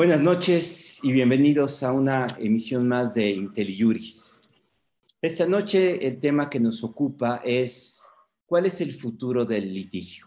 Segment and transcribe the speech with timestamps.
[0.00, 4.40] Buenas noches y bienvenidos a una emisión más de IntelliJuris.
[5.20, 8.06] Esta noche el tema que nos ocupa es
[8.46, 10.24] ¿cuál es el futuro del litigio?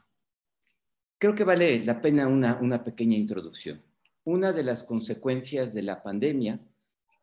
[1.17, 3.81] Creo que vale la pena una, una pequeña introducción.
[4.25, 6.59] Una de las consecuencias de la pandemia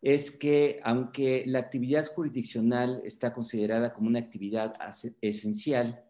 [0.03, 4.75] es que aunque la actividad jurisdiccional está considerada como una actividad
[5.21, 6.03] esencial,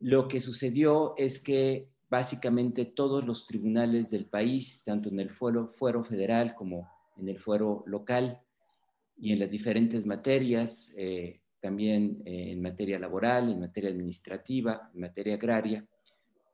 [0.00, 5.72] lo que sucedió es que básicamente todos los tribunales del país, tanto en el fuero,
[6.04, 8.40] federal como en el fuero local
[9.16, 15.00] y en las diferentes materias, eh, también eh, en materia laboral, en materia administrativa, en
[15.00, 15.86] materia agraria,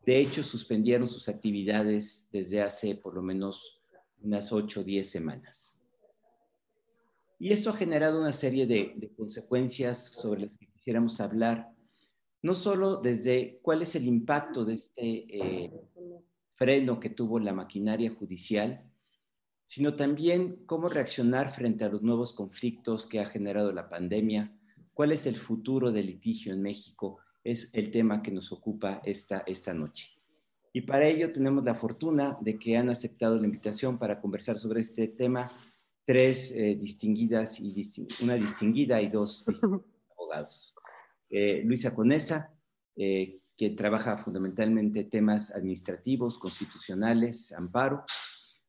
[0.07, 3.81] de hecho suspendieron sus actividades desde hace por lo menos
[4.23, 5.83] unas 8 o 10 semanas.
[7.39, 11.73] Y esto ha generado una serie de, de consecuencias sobre las que quisiéramos hablar
[12.43, 15.73] no solo desde cuál es el impacto de este eh,
[16.55, 18.85] freno que tuvo la maquinaria judicial,
[19.65, 24.55] sino también cómo reaccionar frente a los nuevos conflictos que ha generado la pandemia,
[24.93, 29.45] cuál es el futuro del litigio en México, es el tema que nos ocupa esta,
[29.47, 30.11] esta noche.
[30.73, 34.81] Y para ello tenemos la fortuna de que han aceptado la invitación para conversar sobre
[34.81, 35.51] este tema
[36.05, 37.75] tres eh, distinguidas y
[38.23, 39.45] una distinguida y dos
[40.19, 40.72] abogados.
[41.35, 42.53] Eh, Luisa Conesa,
[42.95, 48.05] eh, que trabaja fundamentalmente temas administrativos, constitucionales, amparo.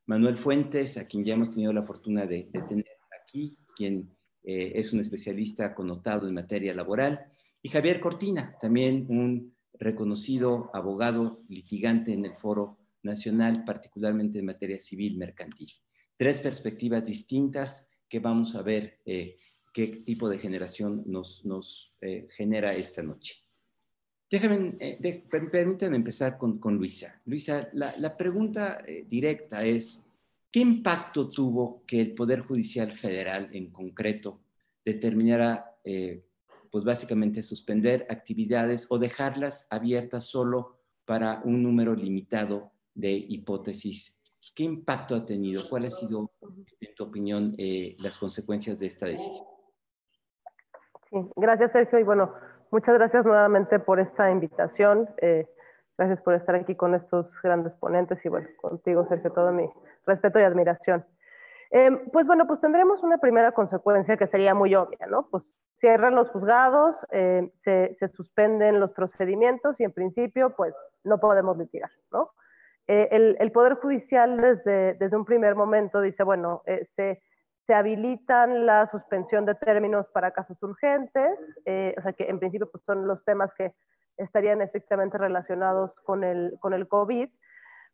[0.06, 2.86] Manuel Fuentes, a quien ya hemos tenido la fortuna de, tener
[3.22, 4.10] aquí, quien
[4.44, 7.26] eh, es un especialista connotado en materia laboral.
[7.62, 14.80] Y Javier Cortina, también un reconocido abogado litigante en el Foro Nacional, particularmente en materia
[14.80, 15.70] civil mercantil.
[16.16, 19.02] Tres perspectivas distintas que vamos a ver
[19.74, 23.36] qué tipo de generación nos, nos eh, genera esta noche.
[24.30, 27.22] Déjame, eh, permítanme empezar con, con Luisa.
[27.26, 30.04] Luisa, la, la pregunta eh, directa es,
[30.52, 34.40] ¿qué impacto tuvo que el Poder Judicial Federal en concreto
[34.86, 35.78] determinara,
[36.70, 44.22] pues básicamente suspender actividades o dejarlas abiertas solo para un número limitado de hipótesis
[44.54, 45.68] ¿Qué impacto ha tenido?
[45.70, 46.30] ¿Cuál ha sido,
[46.82, 47.56] en tu opinión,
[48.00, 49.53] las consecuencias de esta decisión?
[51.36, 52.34] Gracias Sergio y bueno,
[52.72, 55.10] muchas gracias nuevamente por esta invitación.
[55.18, 55.48] Eh,
[55.98, 59.70] gracias por estar aquí con estos grandes ponentes y bueno, contigo Sergio, todo mi
[60.06, 61.06] respeto y admiración.
[61.72, 65.28] Eh, pues bueno, pues tendremos una primera consecuencia que sería muy obvia, ¿no?
[65.30, 65.44] Pues
[65.80, 70.74] cierran los juzgados, eh, se, se, suspenden los procedimientos y en principio pues
[71.04, 72.32] no podemos litigar, ¿no?
[72.86, 76.64] El, el, Poder Judicial desde, desde un primer momento dice, bueno,
[76.98, 77.22] se
[77.66, 82.70] se habilitan la suspensión de términos para casos urgentes, eh, o sea que en principio
[82.70, 83.74] pues, son los temas que
[84.18, 87.30] estarían estrictamente relacionados con el, con el COVID,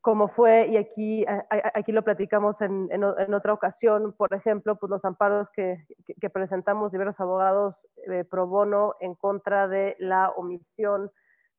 [0.02, 1.26] como fue, y aquí,
[1.74, 5.86] aquí lo platicamos en, en, otra ocasión, por ejemplo, pues los amparos que,
[6.22, 7.76] que, presentamos diversos abogados
[8.10, 11.12] eh, pro bono en contra de la omisión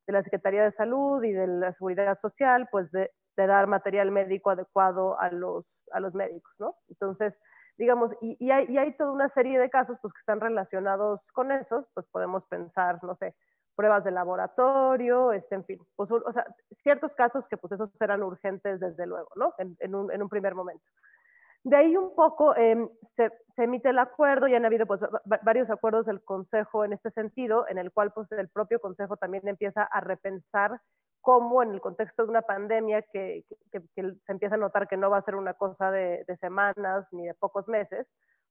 [0.06, 4.10] de la Secretaría de Salud y de la Seguridad Social, pues de, de dar material
[4.10, 6.76] médico adecuado a los, a los médicos, ¿no?
[6.88, 7.34] Entonces,
[7.80, 11.18] digamos, y, y, hay, y, hay, toda una serie de casos pues, que están relacionados
[11.32, 13.34] con esos, pues podemos pensar, no sé,
[13.74, 16.44] pruebas de laboratorio, este, en fin, pues, o sea,
[16.82, 19.54] ciertos casos que pues esos serán urgentes desde luego, ¿no?
[19.56, 20.84] En, en, un, en un, primer momento.
[21.62, 23.30] De ahí un poco eh, se,
[23.62, 25.00] emite el acuerdo y han habido pues,
[25.42, 29.46] varios acuerdos del Consejo en este sentido, en el cual pues el propio Consejo también
[29.46, 30.80] empieza a repensar
[31.20, 35.10] cómo en el contexto de una pandemia que, que, se empieza a notar que no
[35.10, 38.06] va a ser una cosa de, semanas ni de pocos meses,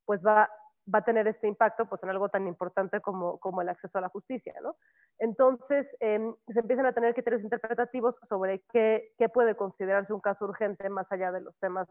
[0.06, 0.48] pues va,
[0.94, 4.02] va a tener este impacto pues, en algo tan importante como, como el acceso a
[4.02, 4.54] la justicia.
[4.62, 4.76] ¿no?
[5.18, 6.20] Entonces, eh,
[6.54, 11.12] se empiezan a tener criterios interpretativos sobre qué, qué puede considerarse un caso urgente más
[11.12, 11.88] allá de los temas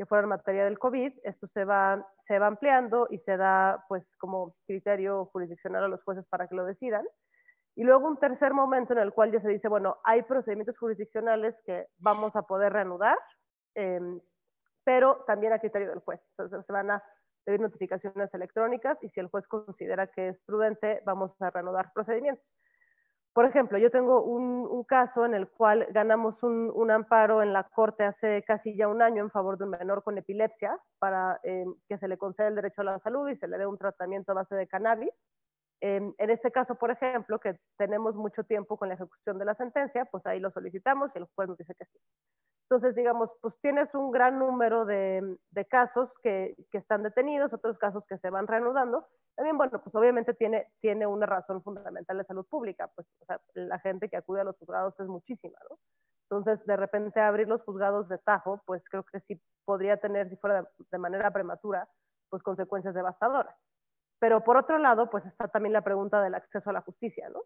[0.00, 1.12] que fueran materia del COVID.
[1.24, 6.02] Esto se va, se va ampliando y se da pues como criterio jurisdiccional a los
[6.04, 7.06] jueces para que lo decidan.
[7.76, 11.54] Y luego un tercer momento en el cual ya se dice, bueno, hay procedimientos jurisdiccionales
[11.66, 13.18] que vamos a poder reanudar,
[13.74, 14.00] eh,
[14.84, 16.18] pero también a criterio del juez.
[16.30, 17.04] Entonces se van a
[17.44, 22.46] pedir notificaciones electrónicas y si el juez considera que es prudente, vamos a reanudar procedimientos.
[23.32, 27.52] Por ejemplo, yo tengo un, un caso en el cual ganamos un, un, amparo en
[27.52, 31.38] la Corte hace casi ya un año en favor de un menor con epilepsia para
[31.44, 33.78] eh, que se le conceda el derecho a la salud y se le dé un
[33.78, 35.12] tratamiento a base de cannabis.
[35.80, 39.54] En, en, este caso, por ejemplo, que tenemos mucho tiempo con la ejecución de la
[39.54, 41.98] sentencia, pues ahí lo solicitamos y el juez nos dice que sí.
[42.70, 47.76] Entonces, digamos, pues tienes un gran número de, de casos que, que, están detenidos, otros
[47.78, 49.08] casos que se van reanudando.
[49.34, 53.40] También, bueno, pues obviamente tiene, tiene una razón fundamental de salud pública, pues o sea,
[53.54, 55.78] la gente que acude a los juzgados es muchísima, ¿no?
[56.30, 60.36] Entonces, de repente abrir los juzgados de tajo, pues creo que sí podría tener, si
[60.36, 61.88] fuera de, manera prematura,
[62.28, 63.56] pues consecuencias devastadoras.
[64.20, 67.40] Pero por otro lado, pues está también la pregunta del acceso a la justicia, ¿no?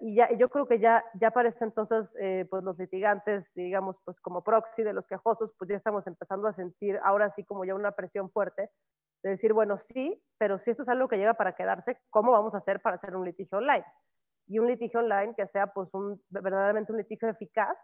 [0.00, 4.18] Y ya, yo creo que ya, ya parece entonces, eh, pues los litigantes, digamos, pues
[4.20, 7.74] como proxy de los quejosos, pues ya estamos empezando a sentir ahora sí como ya
[7.74, 8.70] una presión fuerte
[9.22, 12.54] de decir, bueno, sí, pero si esto es algo que llega para quedarse, ¿cómo vamos
[12.54, 13.84] a hacer para hacer un litigio online?
[14.48, 17.76] Y un litigio online que sea pues un, verdaderamente un litigio eficaz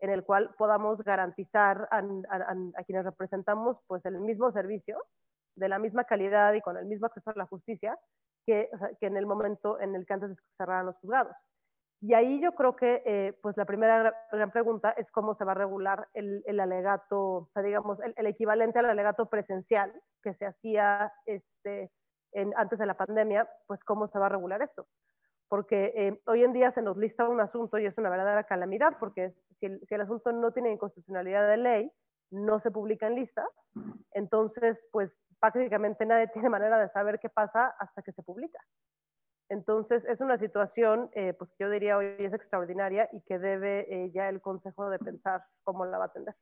[0.00, 4.98] en el cual podamos garantizar a, a, quienes representamos pues el mismo servicio,
[5.56, 7.98] de la misma calidad y con el mismo acceso a la justicia
[8.46, 11.34] que, que en el momento en el que antes cerraran los juzgados.
[12.02, 15.52] Y ahí yo creo que eh, pues la primera gran pregunta es cómo se va
[15.52, 19.92] a regular el, el alegato, o sea, digamos, el, equivalente al alegato presencial
[20.22, 21.90] que se hacía este,
[22.32, 24.86] en, antes de la pandemia, pues cómo se va a regular esto.
[25.48, 28.96] Porque eh, hoy en día se nos lista un asunto y es una verdadera calamidad,
[28.98, 31.92] porque si el, si el asunto no tiene inconstitucionalidad de ley,
[32.30, 33.46] no se publica en lista,
[34.12, 35.10] entonces pues
[35.40, 38.58] prácticamente nadie tiene manera de saber qué pasa hasta que se publica.
[39.48, 44.12] Entonces, es una situación, eh, pues yo diría hoy es extraordinaria y que debe eh,
[44.14, 46.34] ya el Consejo de pensar cómo la va a atender.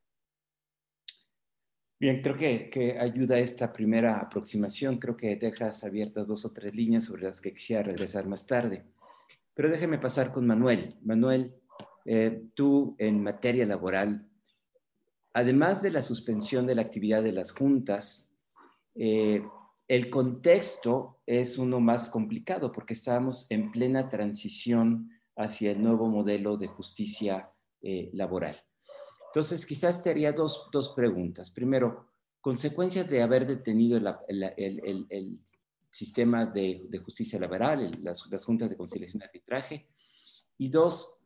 [1.98, 4.98] Bien, creo que, que, ayuda esta primera aproximación.
[4.98, 8.84] Creo que dejas abiertas dos o tres líneas sobre las que quisiera regresar más tarde.
[9.54, 10.96] Pero déjeme pasar con Manuel.
[11.02, 11.56] Manuel,
[12.04, 14.28] eh, tú en materia laboral,
[15.32, 18.27] además de la suspensión de la actividad de las juntas,
[18.98, 26.56] el contexto es uno más complicado porque estábamos en plena transición hacia el nuevo modelo
[26.56, 27.50] de justicia
[27.80, 28.56] eh, laboral.
[29.28, 31.50] Entonces, quizás te haría dos, preguntas.
[31.50, 32.08] Primero,
[32.40, 35.38] consecuencias de haber detenido el,
[35.90, 39.88] sistema de, justicia laboral, las, juntas de conciliación y arbitraje.
[40.56, 41.18] Y dos,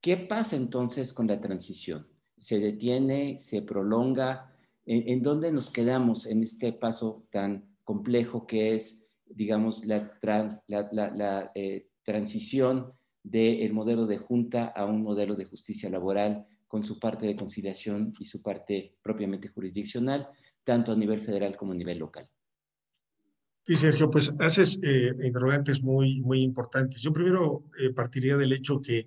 [0.00, 2.06] ¿qué pasa entonces con la transición?
[2.36, 3.38] ¿Se detiene?
[3.38, 4.53] ¿Se prolonga?
[4.86, 10.10] ¿En, en dónde nos quedamos en este paso tan complejo que es, digamos, la,
[10.66, 12.92] la, eh, transición
[13.22, 18.12] del modelo de junta a un modelo de justicia laboral con su parte de conciliación
[18.18, 20.28] y su parte propiamente jurisdiccional,
[20.64, 22.28] tanto a nivel federal como a nivel local.
[23.66, 27.00] Sí, Sergio, pues haces eh, interrogantes muy, muy importantes.
[27.00, 29.06] Yo primero eh, partiría del hecho que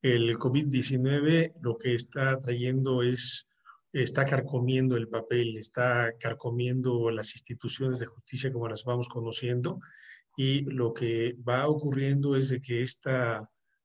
[0.00, 3.46] el COVID-19 lo que está trayendo es
[3.92, 9.80] está carcomiendo el papel, está carcomiendo las instituciones de justicia como las vamos conociendo
[10.36, 13.10] y lo que va ocurriendo es de que este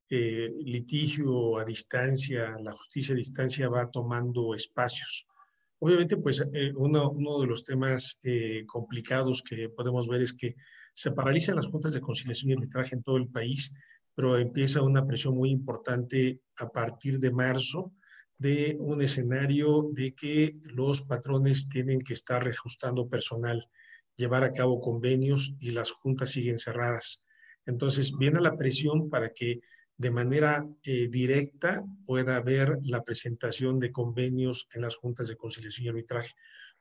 [0.10, 5.28] litigio a distancia, la justicia a distancia va tomando espacios.
[5.80, 10.56] Obviamente, pues eh, uno, uno, de los temas eh, complicados que podemos ver es que
[10.94, 13.74] se paralizan las juntas de conciliación y arbitraje en todo el país,
[14.14, 17.92] pero empieza una presión muy importante a partir de marzo,
[18.38, 23.68] de un escenario de que los patrones tienen que estar reajustando personal,
[24.16, 27.22] llevar a cabo convenios y las juntas siguen cerradas.
[27.66, 29.60] Entonces viene la presión para que
[29.98, 35.86] de manera eh, directa pueda haber la presentación de convenios en las juntas de conciliación
[35.86, 36.34] y arbitraje.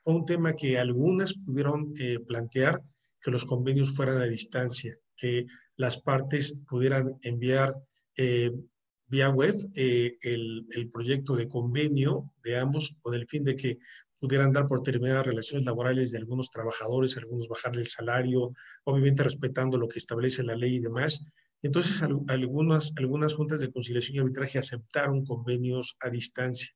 [0.03, 2.81] Fue un tema que algunas pudieron eh, plantear
[3.21, 5.47] que los convenios fueran a distancia, que
[5.77, 7.75] las partes pudieran enviar
[8.17, 8.51] eh,
[9.15, 13.79] vía web eh, el, el, proyecto de convenio de ambos con el fin de que
[14.19, 19.79] pudieran dar por terminadas relaciones laborales de algunos trabajadores, algunos bajarle el salario, obviamente respetando
[19.79, 21.25] lo que establece la ley y demás.
[21.63, 26.71] Entonces, algunas, algunas juntas de conciliación y arbitraje aceptaron convenios a distancia.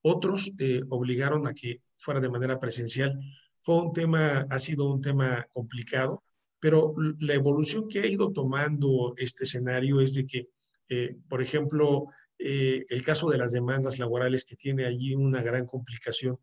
[0.00, 3.20] Otros eh, obligaron a que fuera de manera presencial.
[3.62, 6.22] Fue un tema, ha sido un tema complicado,
[6.58, 10.48] pero la evolución que ha ido tomando este escenario es de que
[10.88, 12.06] eh, por ejemplo,
[12.38, 16.38] eh, el caso de las demandas laborales que tiene allí una gran complicación.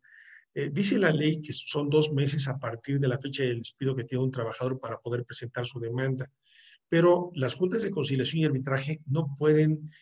[0.54, 3.94] Eh, dice la ley que son dos meses a partir de la fecha del despido
[3.94, 6.28] que tiene un trabajador para poder presentar su demanda,
[6.88, 9.92] pero las juntas de conciliación y arbitraje no pueden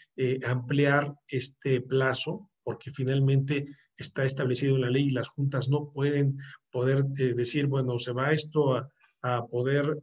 [0.46, 6.38] ampliar este plazo porque finalmente está establecido en la ley y las juntas no pueden
[6.70, 8.88] poder decir, bueno, se va esto a,
[9.20, 9.98] a poder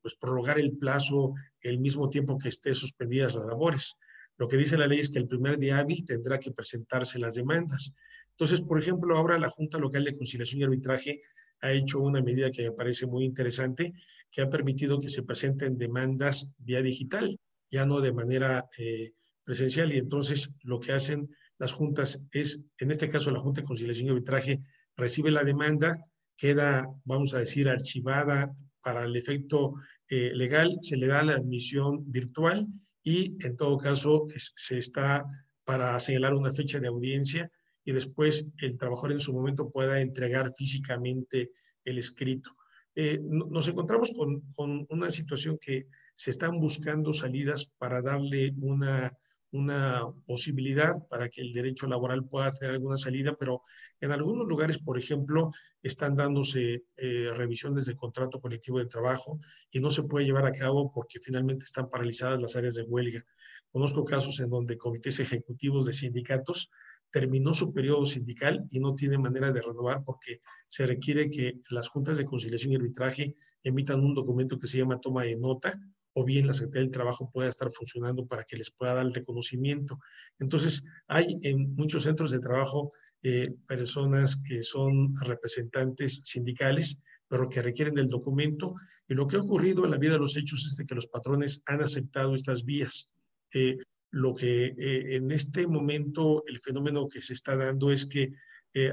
[0.00, 3.98] pues prorrogar el plazo el mismo tiempo que esté suspendidas las labores.
[4.36, 7.34] Lo que dice la ley es que el primer día hábil tendrá que presentarse las
[7.34, 7.92] demandas.
[8.30, 11.22] Entonces, por ejemplo, ahora la Junta Local de Conciliación y Arbitraje
[11.60, 13.92] ha hecho una medida que me parece muy interesante,
[14.30, 17.38] que ha permitido que se presenten demandas vía digital,
[17.70, 19.10] ya no de manera eh,
[19.42, 19.92] presencial.
[19.92, 24.06] Y entonces lo que hacen las juntas es, en este caso la Junta de Conciliación
[24.06, 24.60] y Arbitraje
[24.96, 25.96] recibe la demanda,
[26.36, 29.74] queda, vamos a decir, archivada para el efecto
[30.10, 32.66] eh, legal, se le da la admisión virtual
[33.02, 35.24] y en todo caso se está
[35.64, 37.50] para señalar una fecha de audiencia
[37.84, 41.50] y después el trabajador en su momento pueda entregar físicamente
[41.84, 42.50] el escrito.
[42.94, 49.12] Eh, nos encontramos con, con, una situación que se están buscando salidas para darle una,
[49.50, 53.62] una posibilidad para que el derecho laboral pueda tener alguna salida, pero
[54.00, 55.50] en algunos lugares, por ejemplo,
[55.82, 59.40] están dándose eh, revisiones de contrato colectivo de trabajo
[59.70, 63.24] y no se puede llevar a cabo porque finalmente están paralizadas las áreas de huelga.
[63.70, 66.70] Conozco casos en donde comités ejecutivos de sindicatos
[67.10, 71.88] terminó su periodo sindical y no tiene manera de renovar porque se requiere que las
[71.88, 75.78] juntas de conciliación y arbitraje emitan un documento que se llama toma de nota
[76.18, 79.14] o bien la Secretaría del Trabajo pueda estar funcionando para que les pueda dar el
[79.14, 80.00] reconocimiento.
[80.40, 82.90] Entonces, hay en muchos centros de trabajo
[83.22, 86.98] eh, personas que son representantes sindicales,
[87.28, 88.74] pero que requieren del documento.
[89.06, 91.62] Y lo que ha ocurrido en la vida de los hechos es que los patrones
[91.66, 93.08] han aceptado estas vías.
[93.54, 93.76] Eh,
[94.10, 98.32] lo que eh, en este momento el fenómeno que se está dando es que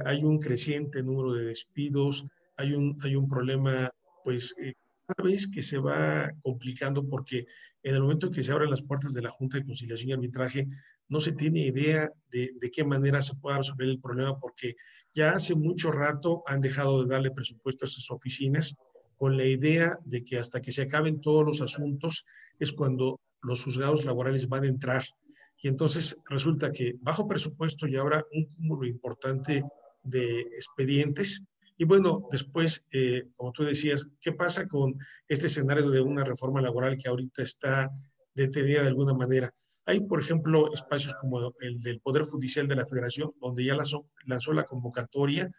[0.03, 2.25] hay un creciente número de despidos,
[2.57, 3.91] hay un, hay un problema,
[4.23, 4.55] pues,
[5.07, 7.45] cada vez que se va complicando porque
[7.83, 10.13] en el momento en que se abren las puertas de la Junta de Conciliación y
[10.13, 10.67] Arbitraje,
[11.07, 14.73] no se tiene idea de, de qué manera se pueda resolver el problema porque
[15.13, 18.75] ya hace mucho rato han dejado de darle presupuesto a esas oficinas
[19.17, 22.25] con la idea de que hasta que se acaben todos los asuntos
[22.59, 25.03] es cuando los juzgados laborales van a entrar.
[25.61, 29.63] Y entonces resulta que bajo presupuesto ya habrá un cúmulo importante
[30.03, 31.43] de expedientes.
[31.77, 34.95] Y bueno, después, eh, como tú decías, ¿qué pasa con
[35.27, 37.91] este escenario de una reforma laboral que ahorita está
[38.33, 39.53] detenida de alguna manera?
[39.85, 44.07] Hay, por ejemplo, espacios como el del Poder Judicial de la Federación, donde ya lanzó,
[44.25, 45.51] lanzó la convocatoria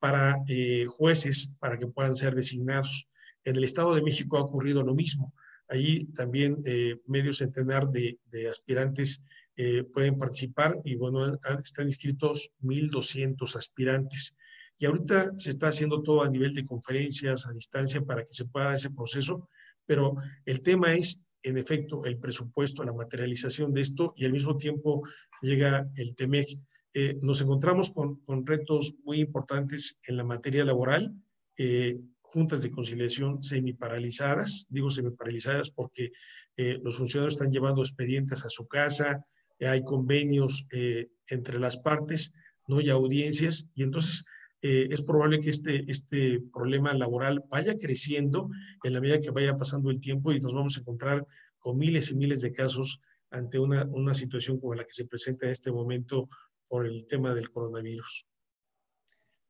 [0.00, 3.08] para eh, jueces para que puedan ser designados.
[3.44, 5.32] En el Estado de México ha ocurrido lo mismo.
[5.68, 8.18] Allí también eh, medio centenar de,
[8.50, 9.22] aspirantes
[9.56, 14.36] eh, pueden participar y bueno, están inscritos 1.200 aspirantes.
[14.80, 18.46] Y ahorita se está haciendo todo a nivel de conferencias, a distancia, para que se
[18.46, 19.48] pueda dar ese proceso,
[19.86, 20.14] pero
[20.46, 25.06] el tema es, en efecto, el presupuesto, la materialización de esto y al mismo tiempo
[25.42, 26.58] llega el TEMEC.
[26.94, 31.14] Eh, nos encontramos con, con, retos muy importantes en la materia laboral.
[31.56, 36.10] Eh, juntas de conciliación semiparalizadas, digo semiparalizadas porque
[36.56, 39.26] eh, los funcionarios están llevando expedientes a su casa,
[39.60, 42.32] hay convenios eh, entre las partes,
[42.66, 44.24] no hay audiencias, y entonces
[44.62, 48.50] es probable que este, este problema laboral vaya creciendo
[48.84, 51.26] en la medida que vaya pasando el tiempo y nos vamos a encontrar
[51.58, 53.00] con miles y miles de casos
[53.30, 56.28] ante una, una situación como la que se presenta en este momento
[56.68, 58.26] por el tema del coronavirus.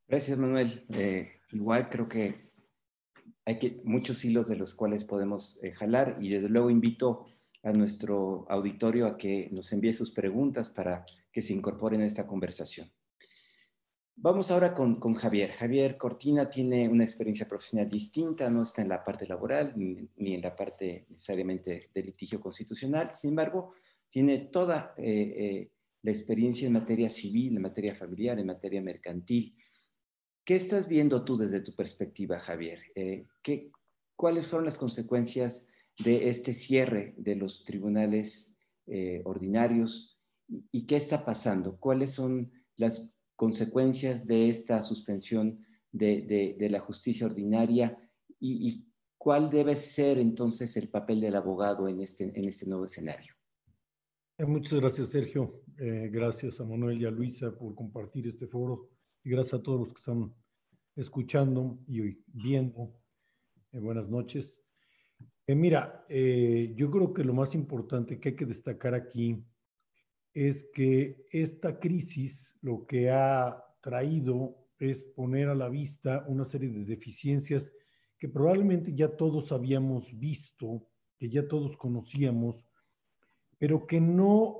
[0.09, 0.87] Gracias, Manuel.
[1.52, 2.50] igual creo que
[3.45, 7.26] hay que, muchos hilos de los cuales podemos eh, jalar y desde luego invito
[7.62, 12.26] a nuestro auditorio a que nos envíe sus preguntas para que se incorporen a esta
[12.26, 12.90] conversación.
[14.22, 15.50] Vamos ahora con, con, Javier.
[15.52, 20.42] Javier Cortina tiene una experiencia profesional distinta, no está en la parte laboral ni, en
[20.42, 23.72] la parte necesariamente de litigio constitucional, sin embargo,
[24.10, 25.70] tiene toda eh, eh,
[26.02, 29.56] la experiencia en materia civil, en materia familiar, en materia mercantil,
[30.44, 32.80] ¿Qué estás viendo tú desde tu perspectiva, Javier?
[32.96, 33.70] Eh, ¿qué,
[34.16, 35.66] ¿Cuáles fueron las consecuencias
[35.98, 38.58] de este cierre de los tribunales
[39.24, 40.18] ordinarios
[40.72, 41.78] y qué está pasando?
[41.78, 47.97] ¿Cuáles son las consecuencias de esta suspensión de, la justicia ordinaria
[48.38, 53.32] y, cuál debe ser entonces el papel del abogado en este, este nuevo escenario?
[54.37, 55.62] Eh, muchas gracias, Sergio.
[55.76, 58.90] gracias a Manuel y a Luisa por compartir este foro
[59.25, 60.35] y gracias a todos los que están
[60.97, 62.94] escuchando y viendo.
[63.73, 64.61] Eh, buenas noches.
[65.47, 69.44] Eh, mira, eh, yo creo que lo más importante que hay que destacar aquí
[70.34, 76.70] es que esta crisis lo que ha traído es poner a la vista una serie
[76.70, 77.72] de deficiencias
[78.18, 80.87] que probablemente ya todos habíamos visto,
[81.18, 82.66] que ya todos conocíamos,
[83.58, 84.56] pero que no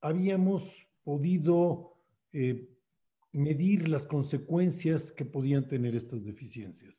[0.00, 1.94] habíamos podido
[3.32, 6.94] medir las consecuencias que podían tener estas deficiencias.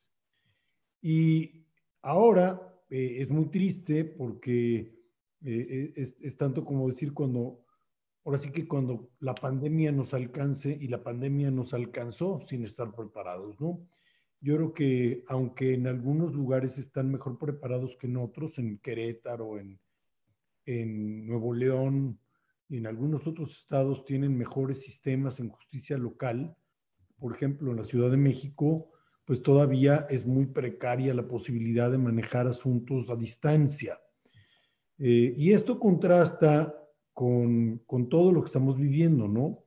[1.01, 1.65] Y
[2.01, 4.99] ahora eh, es muy triste porque
[5.43, 7.64] eh, es, es, tanto como decir cuando,
[8.25, 12.93] ahora sí que cuando la pandemia nos alcance y la pandemia nos alcanzó sin estar
[12.93, 13.87] preparados, ¿no?
[14.41, 19.57] Yo creo que aunque en algunos lugares están mejor preparados que en otros, en Querétaro,
[19.57, 19.79] en,
[20.65, 22.19] en Nuevo León,
[22.67, 26.55] y en algunos otros estados tienen mejores sistemas en justicia local.
[27.17, 28.91] Por ejemplo, en la Ciudad de México,
[29.23, 33.99] pues todavía es muy precaria la posibilidad de manejar asuntos a distancia.
[34.97, 36.75] Eh, y esto contrasta
[37.15, 39.63] con, con todo lo que estamos viviendo, ¿no?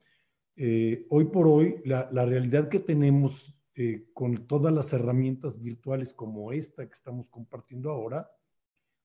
[0.54, 6.12] Eh, hoy por hoy, la, la realidad que tenemos eh, con todas las herramientas virtuales
[6.12, 8.30] como esta que estamos compartiendo ahora,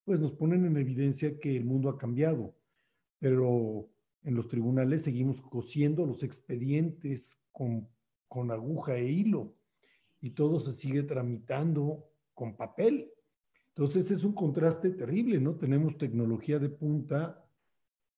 [0.04, 2.54] pues nos ponen en evidencia que el mundo ha cambiado,
[3.18, 3.88] pero
[4.24, 7.88] en los tribunales seguimos cosiendo los expedientes con,
[8.28, 9.54] con aguja e hilo
[10.20, 13.10] y todo se sigue tramitando con papel.
[13.68, 15.54] Entonces es un contraste terrible, ¿no?
[15.56, 17.43] Tenemos tecnología de punta,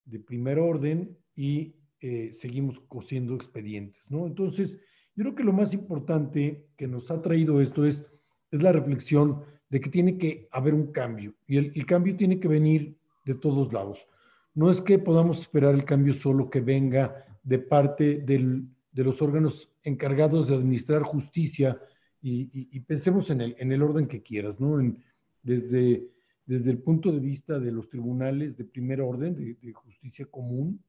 [0.06, 4.26] de primer orden y eh, seguimos cosiendo expedientes, ¿no?
[4.26, 4.78] Entonces,
[5.14, 8.06] yo creo que lo más importante que nos ha traído esto es,
[8.50, 12.48] es la reflexión de que tiene que haber un cambio y el, cambio tiene que
[12.48, 14.06] venir de todos lados.
[14.54, 19.20] No es que podamos esperar el cambio solo que venga de parte del, de los
[19.20, 21.80] órganos encargados de administrar justicia
[22.22, 24.80] y, pensemos en el, en el, orden que quieras, ¿no?
[24.80, 25.02] En,
[25.42, 26.08] desde,
[26.46, 30.82] desde el punto de vista de los tribunales de primer orden, de, justicia común,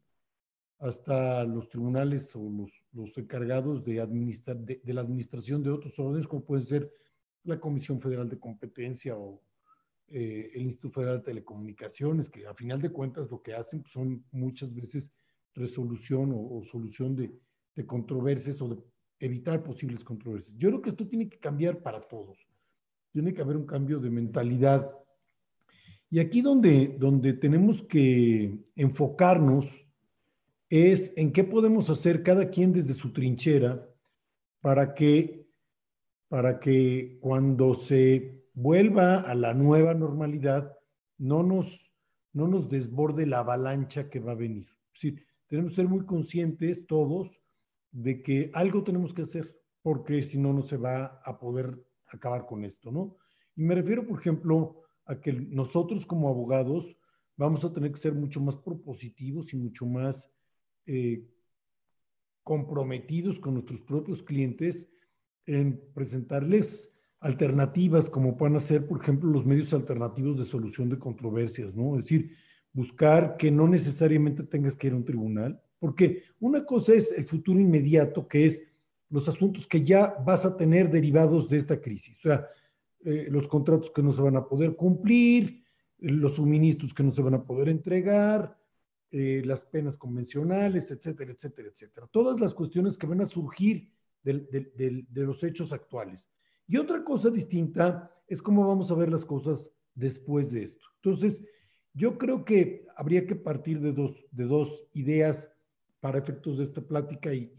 [0.79, 6.27] hasta los tribunales o los, los encargados de, administrar, de, la administración de otros órdenes,
[6.27, 6.91] como pueden ser
[7.43, 9.41] la Comisión Federal de Competencia o
[10.09, 14.23] eh, el Instituto Federal de Telecomunicaciones, que a final de cuentas lo que hacen son
[14.31, 15.11] muchas veces
[15.55, 17.33] resolución o, o solución de,
[17.75, 18.77] de controversias o de
[19.19, 20.57] evitar posibles controversias.
[20.57, 22.47] Yo creo que esto tiene que cambiar para todos.
[23.11, 24.91] Tiene que haber un cambio de mentalidad.
[26.09, 29.91] Y aquí donde, donde tenemos que enfocarnos
[30.69, 33.87] es en qué podemos hacer cada quien desde su trinchera
[34.61, 35.47] para que,
[36.29, 40.73] para que cuando se vuelva a la nueva normalidad
[41.17, 41.91] no nos,
[42.33, 44.67] no nos desborde la avalancha que va a venir.
[44.93, 45.13] Es
[45.47, 47.41] tenemos que ser muy conscientes todos
[47.91, 52.45] de que algo tenemos que hacer, porque si no, no se va a poder acabar
[52.45, 53.15] con esto, ¿no?
[53.55, 56.97] Y me refiero, por ejemplo, a que nosotros como abogados
[57.35, 60.29] vamos a tener que ser mucho más propositivos y mucho más
[60.85, 61.23] eh,
[62.43, 64.87] comprometidos con nuestros propios clientes
[65.45, 71.73] en presentarles alternativas como puedan ser, por ejemplo, los medios alternativos de solución de controversias,
[71.73, 71.97] ¿no?
[71.97, 72.31] Es decir,
[72.73, 77.25] buscar que no necesariamente tengas que ir a un tribunal, porque una cosa es el
[77.25, 78.61] futuro inmediato, que es
[79.09, 82.17] los asuntos que ya vas a tener derivados de esta crisis.
[82.17, 82.47] O sea,
[83.05, 85.63] eh, los contratos que no se van a poder cumplir,
[85.99, 88.57] los suministros que no se van a poder entregar,
[89.11, 92.07] eh, las penas convencionales, etcétera, etcétera, etcétera.
[92.11, 93.89] Todas las cuestiones que van a surgir
[94.23, 96.29] de los hechos actuales.
[96.67, 100.85] Y otra cosa distinta es cómo vamos a ver las cosas después de esto.
[100.95, 101.41] Entonces,
[101.93, 105.49] yo creo que habría que partir de dos, de dos ideas
[105.99, 107.51] para efectos de esta plática y,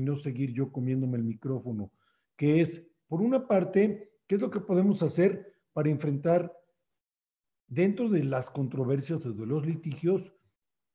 [0.00, 1.92] no seguir yo comiéndome el micrófono,
[2.36, 6.52] que es, por una parte, ¿qué es lo que podemos hacer para enfrentar
[7.66, 10.34] dentro de las controversias, de los litigios,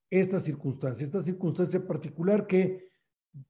[0.09, 2.89] esta circunstancia, esta circunstancia particular que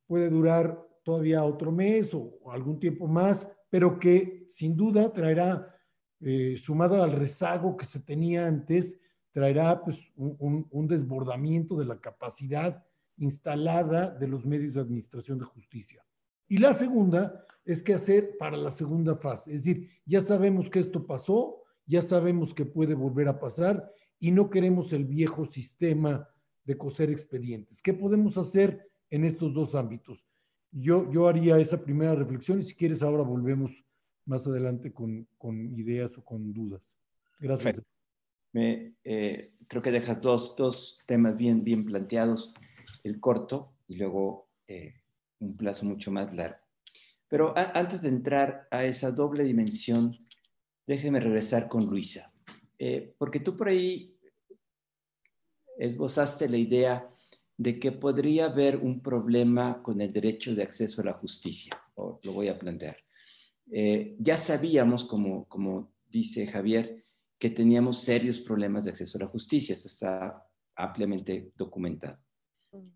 [0.08, 5.76] puede durar todavía otro mes o, algún tiempo más, pero que sin duda traerá,
[6.22, 9.00] eh, sumado al rezago que se tenía antes,
[9.32, 12.84] traerá pues, un desbordamiento de la capacidad
[13.18, 16.04] instalada de los medios de administración de justicia.
[16.50, 19.54] Y la segunda es qué hacer para la segunda fase.
[19.54, 24.32] Es decir, ya sabemos que esto pasó, ya sabemos que puede volver a pasar y
[24.32, 26.28] no queremos el viejo sistema
[26.66, 27.82] de coser expedientes.
[27.82, 30.26] ¿Qué podemos hacer en estos dos ámbitos?
[30.72, 33.86] Yo, yo haría esa primera reflexión y si quieres ahora volvemos
[34.26, 36.82] más adelante con, con ideas o con dudas.
[37.40, 37.82] Gracias.
[38.52, 42.54] Me, eh, creo que dejas dos, dos temas bien, bien planteados
[43.04, 44.99] el corto y luego eh,
[45.40, 46.58] un plazo mucho más largo.
[47.28, 50.18] Pero antes de entrar a esa doble dimensión,
[50.88, 52.34] déjeme regresar con Luisa,
[52.80, 54.18] eh, porque tú por ahí
[55.78, 57.10] esbozaste la idea
[57.56, 62.34] de que podría haber un problema con el derecho de acceso a la justicia, lo
[62.34, 62.98] voy a plantear.
[63.72, 67.04] Eh, ya sabíamos, como, como dice Javier,
[67.38, 72.18] que teníamos serios problemas de acceso a la justicia, eso está ampliamente documentado.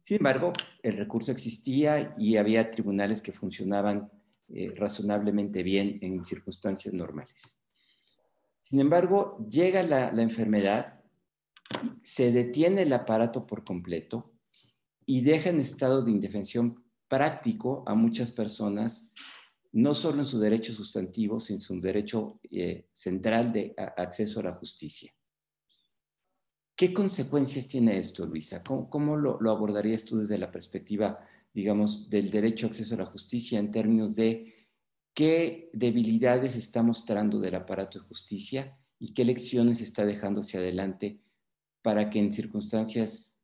[0.04, 4.12] Sin embargo, el recurso existía y había tribunales que funcionaban
[4.50, 7.60] eh, razonablemente bien en circunstancias normales.
[8.62, 11.02] Sin embargo, llega la, enfermedad,
[12.04, 14.34] se detiene el aparato por completo
[15.06, 19.12] y deja en estado de indefensión práctico a muchas personas,
[19.72, 24.44] no solo en su derecho sustantivo, sino en su derecho eh, central de acceso a
[24.44, 25.14] la justicia.
[26.76, 28.64] ¿Qué consecuencias tiene esto, Luisa?
[28.64, 31.20] ¿Cómo, lo, abordarías tú desde la perspectiva,
[31.54, 34.68] digamos, del derecho a acceso a la justicia en términos de
[35.14, 41.20] qué debilidades está mostrando del aparato de justicia y qué lecciones está dejando hacia adelante
[41.84, 43.40] para que en circunstancias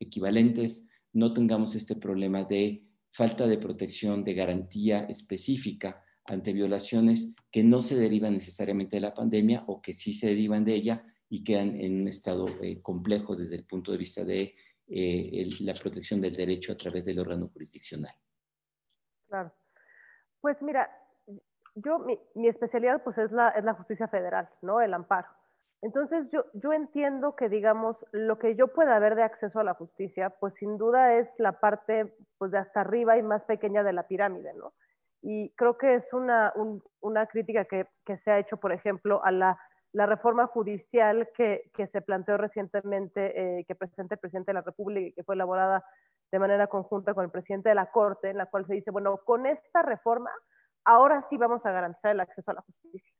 [0.00, 7.62] equivalentes, no tengamos este problema de falta de protección, de garantía específica ante violaciones que
[7.62, 11.42] no se derivan necesariamente de la pandemia o que sí se derivan de ella y
[11.42, 14.54] quedan en un estado eh, complejo desde el punto de vista de
[14.88, 18.14] eh, la protección del derecho a través del órgano jurisdiccional.
[19.28, 19.52] Claro.
[20.40, 20.88] Pues mira,
[21.74, 24.80] yo, mi, especialidad pues es la, es la justicia federal, ¿no?
[24.80, 25.28] El amparo.
[25.82, 29.74] Entonces yo, yo entiendo que, digamos, lo que yo pueda ver de acceso a la
[29.74, 33.92] justicia, pues sin duda es la parte pues de hasta arriba y más pequeña de
[33.92, 34.72] la pirámide, ¿no?
[35.22, 36.52] Y creo que es una,
[37.00, 39.58] una crítica que, que, se ha hecho, por ejemplo, a la,
[39.96, 44.60] la reforma judicial que, que, se planteó recientemente, eh, que presentó el presidente de la
[44.60, 45.84] República y que fue elaborada
[46.30, 49.16] de manera conjunta con el presidente de la Corte, en la cual se dice, bueno,
[49.24, 50.30] con esta reforma,
[50.84, 53.12] ahora sí vamos a garantizar el acceso a la justicia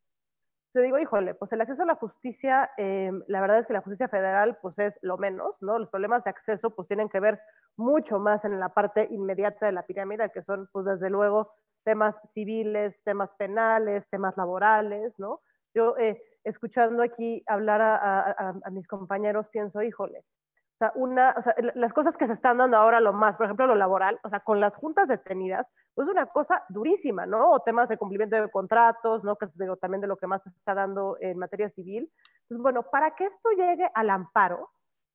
[0.77, 3.81] te digo, híjole, pues el acceso a la justicia, eh, la verdad es que la
[3.81, 5.79] justicia federal, pues es lo menos, ¿no?
[5.79, 7.41] Los problemas de acceso, pues tienen que ver
[7.79, 11.51] mucho más en la parte inmediata de la pirámide, que son, pues desde luego,
[11.83, 15.41] temas civiles, temas penales, temas laborales, ¿no?
[15.75, 21.43] Yo, eh, escuchando aquí hablar a, a, mis compañeros, pienso, híjole, o sea, una, o
[21.43, 24.29] sea, las cosas que se están dando ahora lo más, por ejemplo, lo laboral, o
[24.29, 27.51] sea, con las juntas detenidas, pues una cosa durísima, ¿no?
[27.51, 29.37] O temas de cumplimiento de contratos, ¿no?
[29.37, 32.11] Que digo, también de lo que más se está dando en materia civil.
[32.43, 34.71] Entonces, bueno, para que esto llegue al amparo,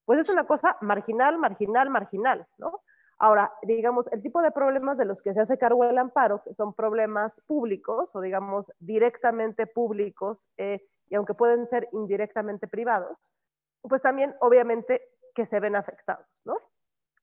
[0.05, 2.81] pues es una cosa marginal, marginal, marginal, ¿no?
[3.19, 6.55] Ahora, digamos, el tipo de problemas de los que se hace cargo el amparo, que
[6.55, 10.81] son problemas públicos o digamos directamente públicos, eh,
[11.11, 13.17] y aunque pueden ser indirectamente privados,
[13.81, 15.01] pues también obviamente
[15.35, 16.53] que se ven afectados, ¿no?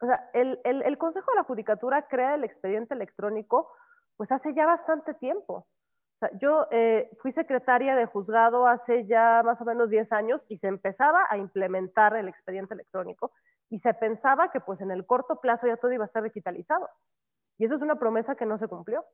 [0.00, 3.72] O sea, el, el, Consejo de la Judicatura crea el expediente electrónico
[4.16, 5.54] pues hace ya bastante tiempo.
[5.54, 10.40] O sea, yo eh, fui secretaria de juzgado hace ya más o menos 10 años
[10.48, 13.32] y se empezaba a implementar el expediente electrónico
[13.70, 16.88] y se pensaba que pues en el corto plazo ya todo iba a estar digitalizado.
[17.56, 19.04] Y eso es una promesa que no se cumplió.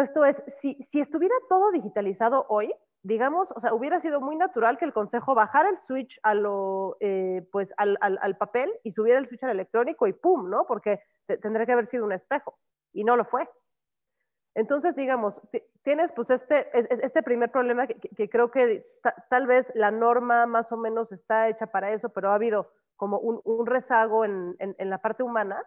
[0.00, 4.78] Esto es, si, si estuviera todo digitalizado hoy, digamos, o sea, hubiera sido muy natural
[4.78, 8.92] que el Consejo bajara el switch a lo, eh, pues, al, al, al, papel y
[8.92, 10.50] subiera el switch al electrónico y ¡pum!
[10.50, 10.66] ¿no?
[10.66, 12.58] Porque tendría que haber sido un espejo
[12.92, 13.48] y no lo fue.
[14.54, 15.34] Entonces, digamos,
[15.84, 16.66] tienes pues este,
[17.04, 18.84] este primer problema que, que creo que
[19.30, 23.18] tal vez la norma más o menos está hecha para eso, pero ha habido como
[23.18, 25.62] un, un rezago en, en, en, la parte humana.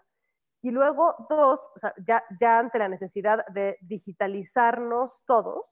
[0.62, 5.66] Y luego, dos, o sea, ya, ya ante la necesidad de digitalizarnos todos,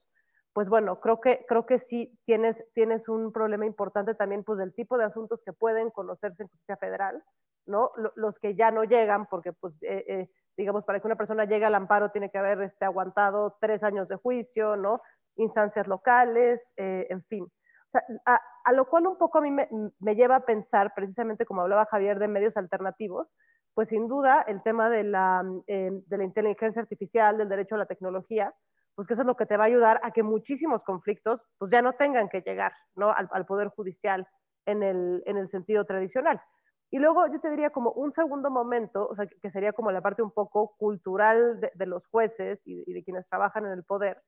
[0.54, 4.74] pues bueno, creo que, creo que sí tienes, tienes un problema importante también pues del
[4.74, 7.24] tipo de asuntos que pueden conocerse en justicia federal,
[7.68, 7.92] ¿no?
[8.16, 11.66] Los que ya no llegan, porque pues eh, eh, digamos, para que una persona llegue
[11.66, 15.02] al amparo tiene que haber este, aguantado tres años de juicio, ¿no?
[15.38, 17.44] Instancias locales, eh, en fin.
[17.44, 20.94] O sea, a, a, lo cual un poco a mí me, me, lleva a pensar,
[20.94, 23.28] precisamente como hablaba Javier, de medios alternativos,
[23.80, 27.86] pues sin duda el tema de la, de la inteligencia artificial, del derecho a la
[27.86, 28.54] tecnología,
[28.94, 31.72] pues que eso es lo que te va a ayudar a que muchísimos conflictos pues
[31.72, 33.10] ya no tengan que llegar ¿no?
[33.10, 34.28] al, Poder Judicial
[34.66, 36.42] en el, en el sentido tradicional.
[36.92, 40.02] Y luego yo te diría como un segundo momento, o sea, que sería como la
[40.02, 44.22] parte un poco cultural de, los jueces y, de quienes trabajan en el poder,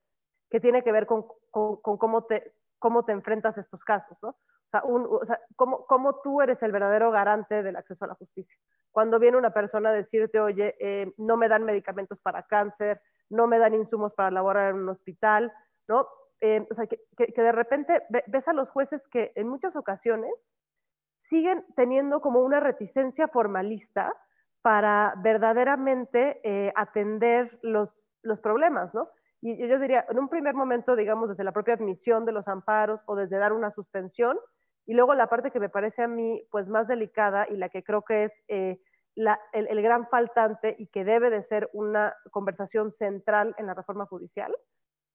[0.49, 4.17] que tiene que ver con, con, con cómo, te, cómo te enfrentas a estos casos,
[4.21, 4.29] ¿no?
[4.29, 8.07] O sea, un, o sea cómo, cómo, tú eres el verdadero garante del acceso a
[8.07, 8.55] la justicia.
[8.91, 13.47] Cuando viene una persona a decirte, oye, eh, no me dan medicamentos para cáncer, no
[13.47, 15.51] me dan insumos para laborar en un hospital,
[15.87, 16.07] ¿no?
[16.41, 19.75] Eh, o sea, que, que, que, de repente ves a los jueces que en muchas
[19.75, 20.31] ocasiones
[21.29, 24.13] siguen teniendo como una reticencia formalista
[24.61, 27.89] para verdaderamente eh, atender los,
[28.21, 29.09] los problemas, ¿no?
[29.41, 32.99] Y yo diría, en un primer momento, digamos, desde la propia admisión de los amparos
[33.07, 34.37] o desde dar una suspensión,
[34.85, 37.83] y luego la parte que me parece a mí, pues, más delicada y la que
[37.83, 38.79] creo que es eh,
[39.15, 44.05] la, el, gran faltante y que debe de ser una conversación central en la reforma
[44.05, 44.55] judicial,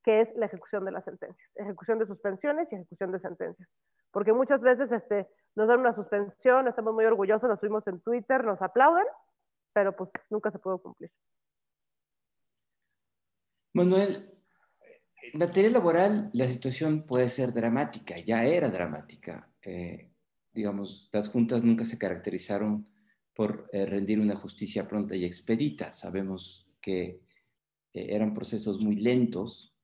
[0.05, 3.69] que es la ejecución de las sentencias, ejecución de suspensiones y ejecución de sentencias.
[4.13, 5.27] Porque muchas veces este,
[5.57, 9.07] nos dan una suspensión, estamos muy orgullosos, nos subimos en Twitter, nos aplauden,
[9.73, 11.11] pero pues nunca se puede cumplir.
[13.75, 14.33] Manuel,
[15.21, 19.49] en materia laboral la situación puede ser dramática, ya era dramática.
[19.67, 20.13] Eh,
[20.53, 22.87] digamos, las juntas nunca se caracterizaron
[23.35, 25.91] por eh, rendir una justicia pronta y expedita.
[25.91, 27.21] Sabemos que
[27.93, 29.77] eh, eran procesos muy lentos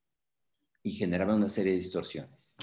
[0.85, 2.57] y generaban una serie de distorsiones.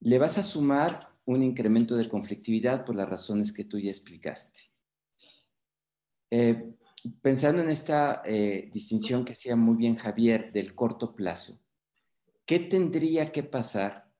[0.00, 4.72] Le vas a sumar un incremento de conflictividad por las razones que tú ya explicaste.
[7.20, 8.22] Pensando en esta
[8.72, 11.60] distinción que hacía muy bien Javier del corto plazo,
[12.46, 14.10] ¿qué tendría que pasar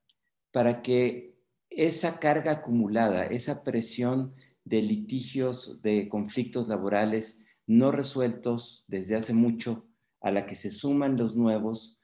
[0.53, 1.32] para que
[1.77, 9.87] esa carga acumulada, esa presión de litigios, de conflictos laborales no resueltos desde hace mucho,
[10.21, 11.99] a la que se suman los nuevos,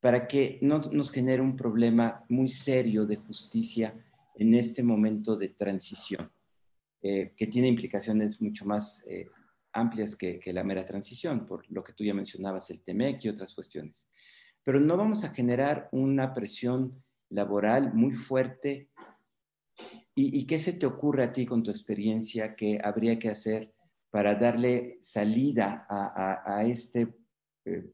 [0.00, 3.94] para que no nos genere un problema muy serio de justicia
[4.34, 6.32] en este momento de transición,
[7.02, 9.28] eh, que tiene implicaciones mucho más eh,
[9.72, 13.54] amplias que, la mera transición, por lo que tú ya mencionabas, el TEMEC y otras
[13.54, 14.08] cuestiones.
[14.64, 18.90] Pero no vamos a generar una presión laboral muy fuerte.
[20.14, 23.72] ¿Y, qué se te ocurre a ti con tu experiencia que habría que hacer
[24.10, 27.14] para darle salida a, este,
[27.64, 27.90] eh,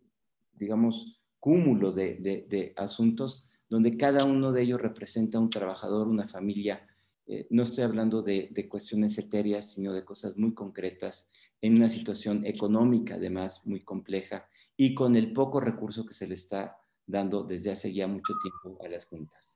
[0.53, 6.87] digamos, cúmulo de, asuntos donde cada uno de ellos representa un trabajador, una familia?
[7.27, 11.29] Eh, no estoy hablando de, de cuestiones etéreas, sino de cosas muy concretas
[11.61, 16.35] en una situación económica, además, muy compleja y con el poco recurso que se le
[16.35, 19.56] está dando desde hace ya mucho tiempo a las juntas.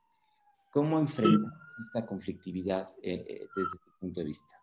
[0.70, 4.56] ¿Cómo enfrentamos esta conflictividad eh, eh, desde tu punto de vista?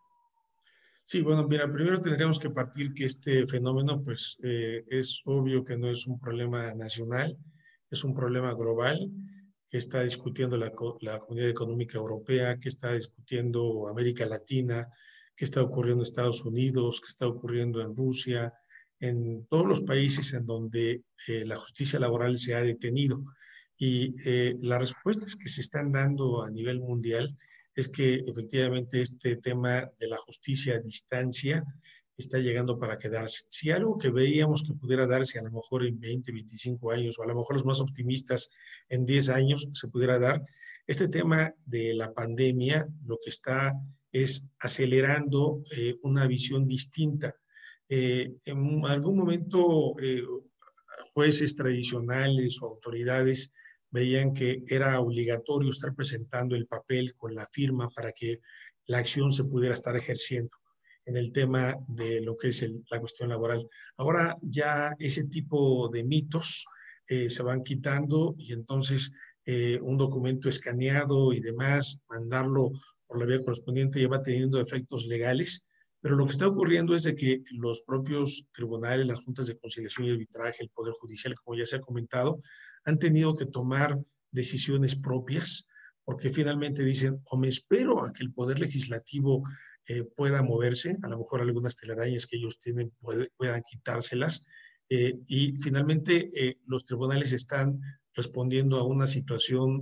[1.03, 5.77] Sí, bueno, mira, primero tendríamos que partir que este fenómeno, pues eh, es obvio que
[5.77, 7.37] no es un problema nacional,
[7.89, 9.09] es un problema global
[9.69, 14.87] que está discutiendo la, la Comunidad Económica Europea, que está discutiendo América Latina,
[15.35, 18.53] que está ocurriendo en Estados Unidos, que está ocurriendo en Rusia,
[18.99, 23.23] en todos los países en donde la justicia laboral se ha detenido.
[23.77, 27.37] Y eh, las respuestas que se están dando a nivel mundial
[27.75, 31.63] es que efectivamente este tema de la justicia a distancia
[32.17, 33.45] está llegando para quedarse.
[33.49, 37.23] Si algo que veíamos que pudiera darse a lo mejor en 20, 25 años, o
[37.23, 38.49] a lo mejor los más optimistas
[38.89, 40.41] en 10 años se pudiera dar,
[40.87, 43.73] este tema de la pandemia lo que está
[44.11, 47.35] es acelerando eh, una visión distinta.
[47.87, 49.93] Eh, en algún momento
[51.13, 53.51] jueces tradicionales o autoridades
[53.91, 58.39] veían que era obligatorio estar presentando el papel con la firma para que
[58.85, 60.51] la acción se pudiera estar ejerciendo
[61.05, 63.67] en el tema de lo que es la cuestión laboral.
[63.95, 66.65] Ahora ya ese tipo de mitos
[67.07, 69.11] eh, se van quitando y entonces
[69.45, 72.71] eh, un documento escaneado y demás, mandarlo
[73.07, 75.63] por la vía correspondiente ya va teniendo efectos legales,
[76.01, 80.07] pero lo que está ocurriendo es de que los propios tribunales, las juntas de conciliación
[80.07, 82.37] y arbitraje, el Poder Judicial, como ya se ha comentado,
[82.87, 83.95] han tenido que tomar
[84.31, 85.67] decisiones propias
[86.05, 89.43] porque finalmente dicen, o me espero a que el Poder Legislativo
[89.89, 92.93] eh, pueda moverse, a lo mejor algunas telarañas que ellos tienen
[93.35, 94.45] puedan quitárselas,
[94.89, 97.81] eh, y finalmente eh, los tribunales están
[98.15, 99.81] respondiendo a una situación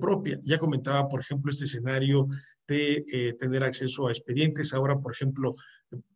[0.00, 0.38] propia.
[0.42, 2.26] Ya comentaba, por ejemplo, este escenario
[2.68, 4.74] de tener acceso a expedientes.
[4.74, 5.56] Ahora, por ejemplo,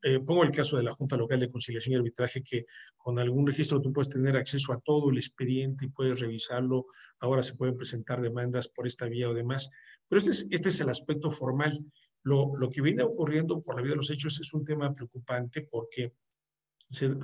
[0.03, 3.47] eh, pongo el caso de la Junta Local de Conciliación y Arbitraje, que con algún
[3.47, 6.87] registro tú puedes tener acceso a todo el expediente y puedes revisarlo.
[7.21, 9.71] Ahora se pueden presentar demandas por esta vía o demás.
[10.09, 11.85] Pero este es, este es el aspecto formal.
[12.23, 15.63] Lo, lo, que viene ocurriendo por la vida de los hechos es un tema preocupante
[15.71, 16.13] porque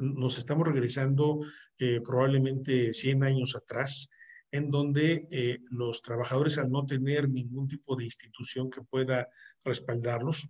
[0.00, 1.40] nos estamos regresando
[1.78, 4.08] eh, probablemente 100 años atrás,
[4.50, 9.28] en donde eh, los trabajadores al no tener ningún tipo de institución que pueda
[9.64, 10.48] respaldarlos,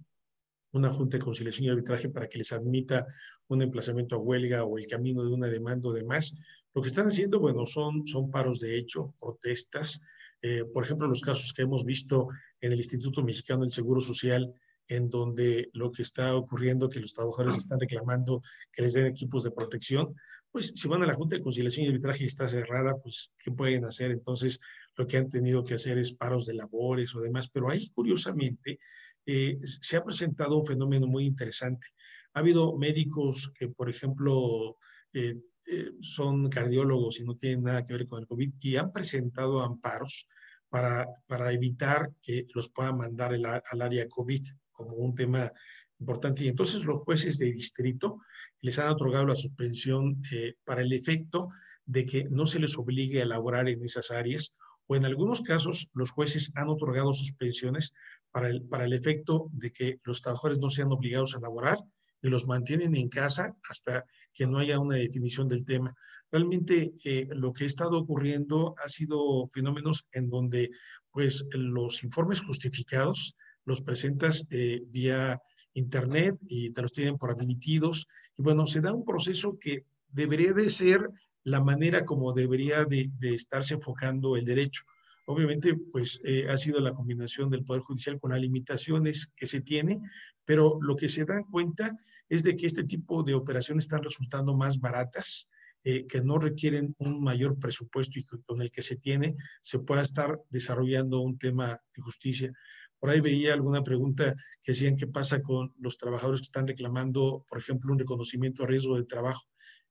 [0.72, 3.06] una junta de conciliación y arbitraje para que les admita
[3.48, 6.36] un emplazamiento a huelga o el camino de una demanda o demás.
[6.74, 10.00] Lo que están haciendo, bueno, son, son paros de hecho, protestas.
[10.40, 12.28] Eh, por ejemplo, los casos que hemos visto
[12.60, 14.52] en el Instituto Mexicano del Seguro Social,
[14.88, 19.42] en donde lo que está ocurriendo, que los trabajadores están reclamando que les den equipos
[19.42, 20.14] de protección,
[20.50, 23.50] pues si van a la Junta de Conciliación y Arbitraje y está cerrada, pues ¿qué
[23.50, 24.10] pueden hacer?
[24.10, 24.60] Entonces,
[24.96, 28.78] lo que han tenido que hacer es paros de labores o demás, pero ahí curiosamente
[29.26, 31.88] eh, se ha presentado un fenómeno muy interesante.
[32.34, 34.76] Ha habido médicos que, por ejemplo,
[35.12, 38.92] eh, eh, son cardiólogos y no tienen nada que ver con el COVID y han
[38.92, 40.28] presentado amparos
[40.68, 45.52] para, para evitar que los puedan mandar al área COVID como un tema
[46.00, 46.44] importante.
[46.44, 48.20] Y entonces los jueces de distrito
[48.60, 50.20] les han otorgado la suspensión
[50.64, 51.48] para el efecto
[51.84, 54.56] de que no se les obligue a laborar en esas áreas
[54.86, 57.94] o en algunos casos los jueces han otorgado suspensiones
[58.32, 61.78] para el, para el efecto de que los trabajadores no sean obligados a laborar
[62.22, 65.94] y los mantienen en casa hasta que no haya una definición del tema.
[66.30, 70.70] Realmente eh, lo que ha estado ocurriendo ha sido fenómenos en donde
[71.10, 75.40] pues los informes justificados los presentas eh, vía
[75.74, 80.52] internet y te los tienen por admitidos y bueno, se da un proceso que debería
[80.52, 81.08] de ser
[81.44, 84.84] la manera como debería de, de estarse enfocando el derecho.
[85.24, 89.60] Obviamente, pues eh, ha sido la combinación del Poder Judicial con las limitaciones que se
[89.60, 90.00] tiene,
[90.44, 91.96] pero lo que se dan cuenta
[92.28, 95.48] es de que este tipo de operaciones están resultando más baratas,
[95.84, 100.02] eh, que no requieren un mayor presupuesto y con el que se tiene se pueda
[100.02, 102.52] estar desarrollando un tema de justicia.
[102.98, 107.44] Por ahí veía alguna pregunta que decían qué pasa con los trabajadores que están reclamando,
[107.48, 109.42] por ejemplo, un reconocimiento a riesgo de trabajo.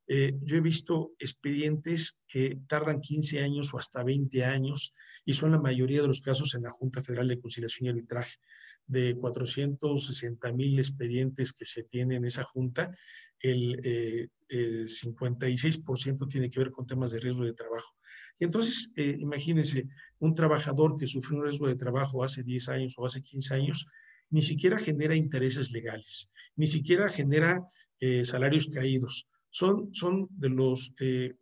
[0.08, 4.94] Eh, yo he visto expedientes que tardan 15 años o hasta 20 años
[5.26, 8.38] y son la mayoría de los casos en la Junta Federal de Conciliación y Arbitraje.
[8.88, 12.92] De 460 mil expedientes que se tienen en esa junta,
[13.40, 17.96] el 56% eh, tiene que ver con temas de riesgo de trabajo.
[18.40, 19.88] Y entonces, eh, imagínense,
[20.20, 23.86] un trabajador que sufrió un riesgo de trabajo hace 10 años o hace 15 años,
[24.30, 27.62] ni siquiera genera intereses legales, ni siquiera genera
[28.00, 29.28] eh, salarios caídos.
[29.52, 30.94] Son, son de los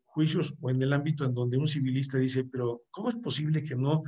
[0.05, 3.75] juicios o en el ámbito en donde un civilista dice, pero ¿cómo es posible que
[3.75, 4.03] no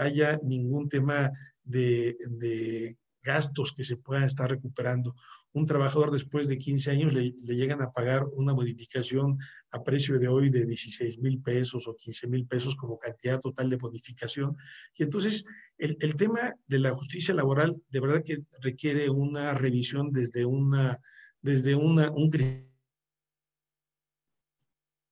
[0.00, 1.30] haya ningún tema
[1.62, 5.14] de, de gastos que se puedan estar recuperando?
[5.56, 9.38] un trabajador después de 15 años le, llegan a pagar una modificación
[9.70, 13.70] a precio de hoy de 16 mil pesos o 15 mil pesos como cantidad total
[13.70, 14.54] de bonificación.
[14.94, 15.46] Y entonces
[15.78, 21.00] el, tema de la justicia laboral de verdad que requiere una revisión desde, una,
[21.40, 22.75] desde una, un cristal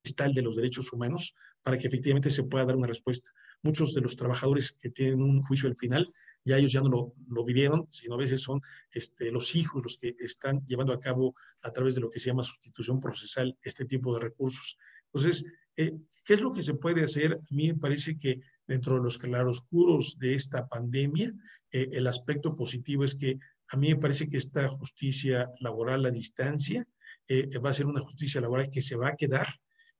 [0.05, 3.31] de los derechos humanos para que efectivamente se pueda dar una respuesta.
[3.63, 6.13] Muchos de los trabajadores que tienen un juicio al final
[6.45, 8.61] ya ellos ya no lo, lo, vivieron, sino a veces son
[8.93, 12.29] este, los hijos los que están llevando a cabo a través de lo que se
[12.29, 14.77] llama sustitución procesal este tipo de recursos.
[15.07, 17.35] Entonces, eh, ¿qué es lo que se puede hacer?
[17.35, 21.33] A mí me parece que dentro de los claroscuros de esta pandemia,
[21.73, 23.39] eh, el aspecto positivo es que
[23.69, 26.87] a mí me parece que esta justicia laboral a distancia
[27.27, 29.49] eh, va a ser una justicia laboral que se va a quedar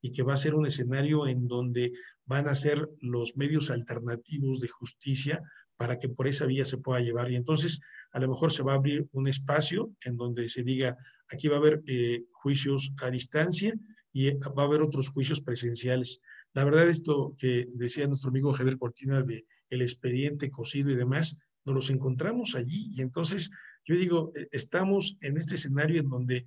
[0.05, 1.91] y que va a ser un escenario en donde
[2.25, 5.41] van a ser los medios alternativos de justicia
[5.77, 7.31] para que por esa vía se pueda llevar.
[7.31, 7.79] Y entonces
[8.11, 10.95] a lo mejor se va a abrir un espacio en donde se diga,
[11.27, 13.73] aquí va a haber eh, juicios a distancia
[14.13, 16.21] y eh, va a haber otros juicios presenciales.
[16.53, 21.35] La verdad, esto que decía nuestro amigo Javier Cortina de el expediente cocido y demás,
[21.65, 22.91] nos los encontramos allí.
[22.93, 23.49] Y entonces
[23.83, 26.45] yo digo, eh, estamos en este escenario en donde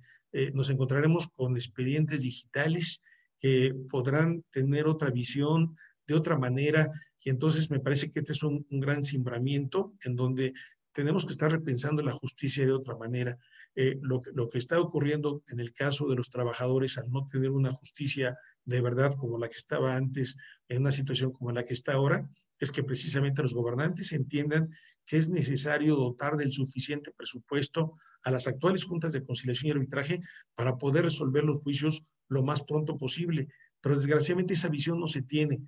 [0.53, 3.01] nos encontraremos con expedientes digitales
[3.39, 5.75] que podrán tener otra visión,
[6.07, 6.89] de otra manera.
[7.21, 10.53] Y entonces me parece que este es un, gran simbramiento en donde
[10.91, 13.37] tenemos que estar repensando la justicia de otra manera.
[13.75, 17.51] Eh, lo, lo, que está ocurriendo en el caso de los trabajadores al no tener
[17.51, 21.73] una justicia de verdad como la que estaba antes, en una situación como la que
[21.73, 22.27] está ahora,
[22.59, 24.69] es que precisamente los gobernantes entiendan
[25.05, 27.93] que es necesario dotar del suficiente presupuesto
[28.23, 30.19] a las actuales juntas de conciliación y arbitraje
[30.55, 33.47] para poder resolver los juicios lo más pronto posible.
[33.81, 35.61] Pero desgraciadamente esa visión no se tiene.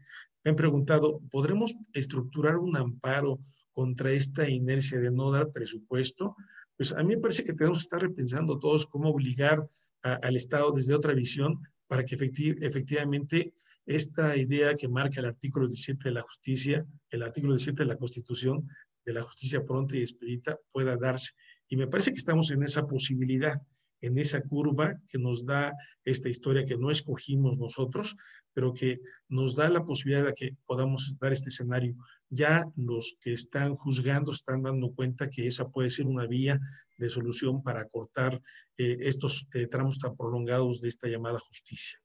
[0.44, 3.40] Me han preguntado, ¿podremos estructurar un amparo
[3.72, 6.36] contra esta inercia de no dar presupuesto?
[6.76, 9.66] Pues a mí me parece que tenemos que estar repensando todos cómo obligar
[10.04, 13.54] al Estado desde otra visión para que efectivamente
[13.86, 17.98] esta idea que marca el artículo 17 de la justicia, el artículo 17 de la
[17.98, 18.68] Constitución,
[19.06, 21.32] de la justicia pronta y expedita, pueda darse.
[21.68, 23.60] Y me parece que estamos en esa posibilidad
[24.02, 28.16] en esa curva que nos da esta historia que no escogimos nosotros,
[28.54, 31.96] pero que nos da la posibilidad de que podamos dar este escenario.
[32.30, 36.60] Ya los que están juzgando están dando cuenta que esa puede ser una vía
[36.98, 38.42] de solución para cortar
[38.78, 42.00] eh, estos eh, tramos tan prolongados de esta llamada justicia.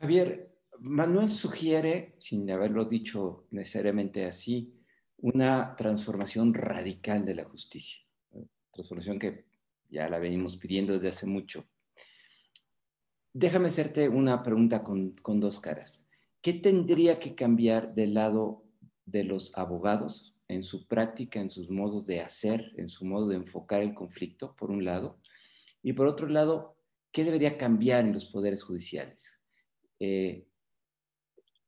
[0.00, 4.72] Javier, Manuel sugiere, sin haberlo dicho necesariamente así,
[5.16, 8.04] una transformación radical de la justicia.
[8.70, 9.44] Transformación que
[9.88, 11.68] ya la venimos pidiendo desde hace mucho.
[13.32, 16.06] Déjame hacerte una pregunta con, dos caras.
[16.42, 18.62] ¿Qué tendría que cambiar del lado
[19.04, 23.36] de los abogados en su práctica, en sus modos de hacer, en su modo de
[23.36, 25.18] enfocar el conflicto, por un lado?
[25.82, 26.76] Y por otro lado,
[27.10, 29.37] ¿qué debería cambiar en los poderes judiciales?
[30.00, 30.46] Eh,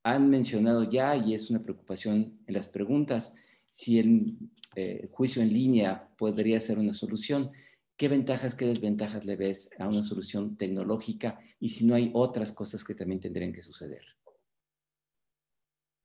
[0.03, 3.35] han mencionado ya, y es una preocupación en las preguntas,
[3.69, 4.39] si el
[4.77, 7.51] eh, juicio en línea podría ser una solución.
[7.97, 12.51] ¿Qué ventajas, qué desventajas le ves a una solución tecnológica y si no hay otras
[12.51, 14.03] cosas que también tendrían que suceder?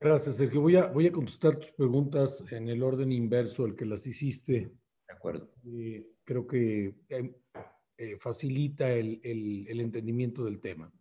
[0.01, 0.61] Gracias, Sergio.
[0.61, 4.71] Voy a, voy a contestar tus preguntas en el orden inverso al que las hiciste.
[5.07, 5.53] De acuerdo.
[5.65, 6.95] Eh, creo que
[7.97, 10.91] eh, facilita el, el, entendimiento del tema.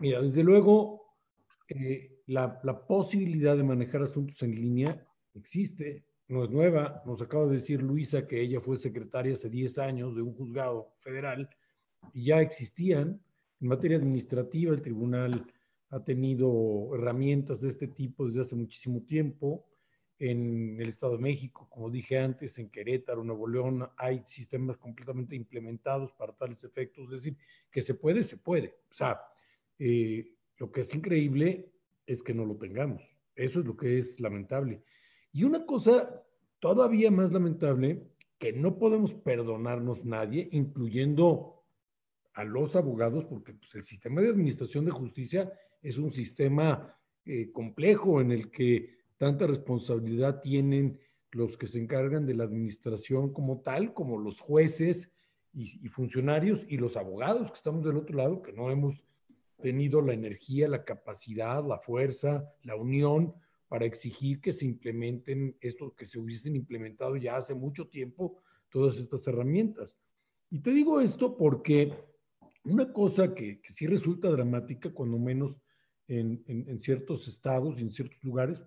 [0.00, 1.16] Mira, desde luego,
[2.26, 7.02] la, la posibilidad de manejar asuntos en línea existe no es nueva.
[7.06, 10.92] Nos acaba de decir Luisa que ella fue secretaria hace 10 años de un juzgado
[11.00, 11.48] federal
[12.12, 13.20] y ya existían.
[13.60, 15.52] En materia administrativa, el tribunal
[15.90, 19.64] ha tenido herramientas de este tipo desde hace muchísimo tiempo.
[20.20, 25.36] En el Estado de México, como dije antes, en Querétaro, Nuevo León, hay sistemas completamente
[25.36, 27.04] implementados para tales efectos.
[27.06, 27.36] Es decir,
[27.70, 28.74] que se puede, se puede.
[28.90, 29.20] O sea,
[29.78, 31.70] eh, lo que es increíble
[32.06, 33.18] es que no lo tengamos.
[33.34, 34.82] Eso es lo que es lamentable.
[35.32, 36.24] Y una cosa
[36.58, 38.02] todavía más lamentable
[38.38, 41.62] que no podemos perdonarnos nadie, incluyendo
[42.34, 45.52] a los abogados, porque pues, el sistema de administración de justicia
[45.82, 51.00] es un sistema eh, complejo en el que tanta responsabilidad tienen
[51.32, 55.12] los que se encargan de la administración como tal, como los jueces
[55.52, 59.04] y, y, funcionarios y los abogados que estamos del otro lado, que no hemos
[59.60, 63.34] tenido la energía, la capacidad, la fuerza, la unión
[63.68, 68.40] para exigir que se implementen esto, que se hubiesen implementado ya hace mucho tiempo
[68.70, 69.98] todas estas herramientas.
[70.50, 71.92] Y te digo esto porque
[72.64, 75.60] una cosa que, sí resulta dramática, cuando menos
[76.06, 78.62] en, en, en, ciertos estados y en ciertos lugares,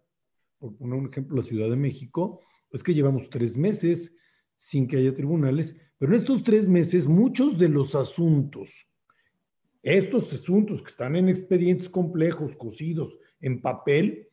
[0.59, 4.13] por poner un ejemplo, la Ciudad de México, es que llevamos tres meses
[4.55, 8.87] sin que haya tribunales, pero en estos tres meses muchos de los asuntos,
[9.83, 14.29] estos asuntos que están en expedientes complejos, cosidos en papel,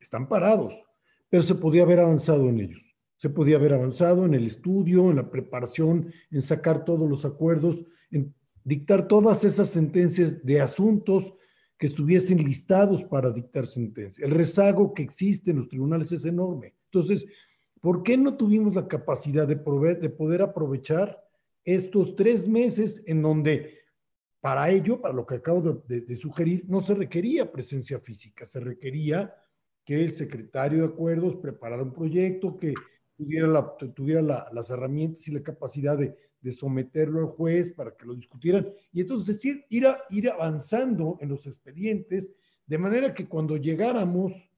[0.00, 0.84] están parados,
[1.28, 2.94] pero se podía haber avanzado en ellos.
[3.16, 7.84] Se podía haber avanzado en el estudio, en la preparación, en sacar todos los acuerdos,
[8.10, 11.34] en dictar todas esas sentencias de asuntos
[11.78, 14.24] que estuviesen listados para dictar sentencia.
[14.24, 16.74] El rezago que existe en los tribunales es enorme.
[16.86, 17.26] Entonces,
[17.80, 21.22] ¿por qué no tuvimos la capacidad de, poder aprovechar
[21.64, 23.83] estos tres meses en donde
[24.44, 29.34] para ello, para lo que acabo de, sugerir, no se requería presencia física, se requería
[29.86, 32.74] que el secretario de acuerdos preparara un proyecto, que
[33.16, 37.96] tuviera, la, tuviera la, las herramientas y la capacidad de, de someterlo al juez para
[37.96, 38.68] que lo discutieran.
[38.92, 42.28] Y entonces decir, ir, a, ir avanzando en los expedientes,
[42.66, 44.50] de manera que cuando llegáramos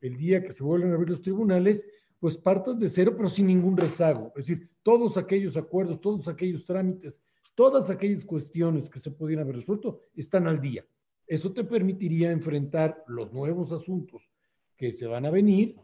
[0.00, 1.86] el día que se vuelven a abrir los tribunales,
[2.18, 4.32] pues partas de cero, pero sin ningún rezago.
[4.34, 7.20] Es decir, todos aquellos acuerdos, todos aquellos trámites,
[7.56, 10.86] todas aquellas cuestiones que se podían haber resuelto están al día.
[11.26, 14.30] Eso te permitiría enfrentar los nuevos asuntos
[14.76, 15.74] que se van a venir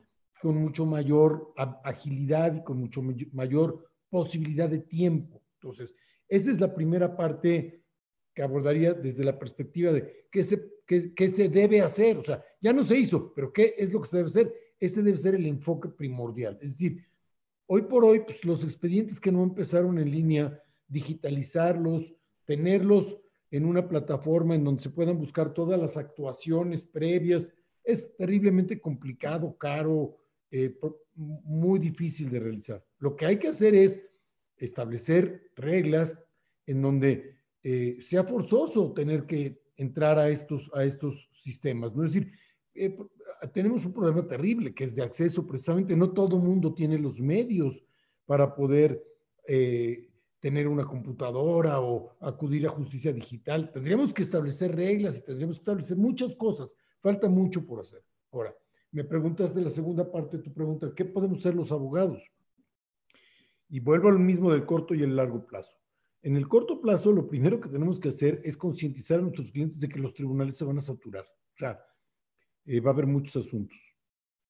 [0.40, 1.52] con mucho mayor
[1.82, 3.02] agilidad y con mucho
[3.32, 5.42] mayor posibilidad de tiempo.
[5.54, 5.96] Entonces,
[6.28, 7.82] esa es la primera parte
[8.34, 12.18] que abordaría desde la perspectiva de qué se, qué, qué se debe hacer.
[12.18, 14.54] O sea, ya no se hizo, pero ¿qué es lo que se debe hacer?
[14.78, 16.58] Ese debe ser el enfoque primordial.
[16.60, 17.04] Es decir,
[17.66, 20.62] hoy por hoy, pues los expedientes que no empezaron en línea,
[20.92, 22.14] digitalizarlos,
[22.44, 23.18] tenerlos
[23.50, 29.56] en una plataforma en donde se puedan buscar todas las actuaciones previas, es terriblemente complicado,
[29.56, 30.16] caro,
[30.50, 30.78] eh,
[31.14, 32.84] muy difícil de realizar.
[32.98, 34.00] Lo que hay que hacer es
[34.56, 36.18] establecer reglas
[36.66, 41.92] en donde eh, sea forzoso tener que entrar a estos, a estos sistemas.
[41.92, 42.32] Es decir,
[42.74, 42.96] eh,
[43.52, 47.82] tenemos un problema terrible que es de acceso, precisamente no todo mundo tiene los medios
[48.26, 49.02] para poder
[50.42, 53.70] tener una computadora o acudir a justicia digital.
[53.70, 56.76] Tendríamos que establecer reglas y tendríamos que establecer muchas cosas.
[57.00, 58.04] Falta mucho por hacer.
[58.32, 58.52] Ahora,
[58.90, 62.28] me preguntaste la segunda parte de tu pregunta, ¿qué podemos hacer los abogados?
[63.68, 65.78] Y vuelvo al mismo del corto y el largo plazo.
[66.22, 69.78] En el corto plazo, lo primero que tenemos que hacer es concientizar a nuestros clientes
[69.78, 71.24] de que los tribunales se van a saturar.
[71.24, 71.80] O sea,
[72.64, 73.78] eh, va a haber muchos asuntos.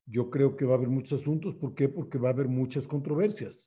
[0.07, 1.55] Yo creo que va a haber muchos asuntos.
[1.55, 1.91] ¿Por qué?
[1.91, 3.67] Porque va a haber muchas controversias.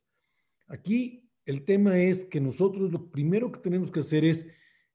[0.67, 4.47] Aquí el tema es que nosotros lo primero que tenemos que hacer es,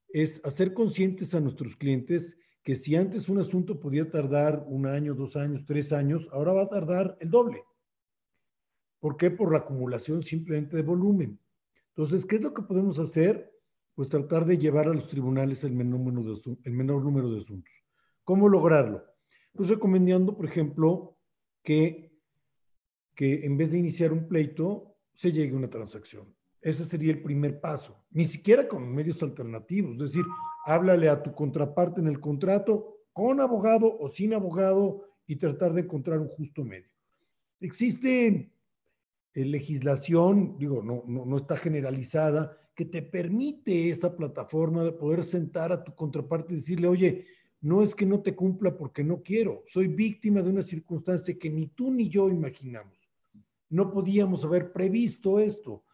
[0.09, 5.15] es hacer conscientes a nuestros clientes que si antes un asunto podía tardar un año,
[5.15, 7.63] dos años, tres años, ahora va a tardar el doble.
[8.99, 9.31] ¿Por qué?
[9.31, 11.41] Por la acumulación simplemente de volumen.
[11.89, 13.51] Entonces, ¿qué es lo que podemos hacer?
[13.95, 16.01] Pues tratar de llevar a los tribunales el menor
[17.03, 17.85] número de, asuntos.
[18.25, 19.05] ¿Cómo lograrlo?
[19.53, 21.17] Pues recomendando, por ejemplo,
[21.63, 22.13] que,
[23.15, 26.35] que en vez de iniciar un pleito, se llegue a una transacción.
[26.61, 28.05] Ese sería el primer paso.
[28.11, 29.95] Ni siquiera con medios alternativos.
[29.95, 30.25] Es decir,
[30.67, 35.83] háblale a tu contraparte en el contrato, con abogado o sin abogado, y tratar de
[35.83, 36.91] encontrar un justo medio.
[37.61, 38.53] Existe
[39.33, 45.25] eh, legislación, digo, no, no, no está generalizada, que te permite esta plataforma de poder
[45.25, 47.27] sentar a tu contraparte y decirle, oye,
[47.61, 51.51] no es que no te cumpla porque no quiero, soy víctima de una circunstancia que
[51.51, 53.13] ni tú ni yo imaginamos.
[53.69, 55.85] No podíamos haber previsto esto.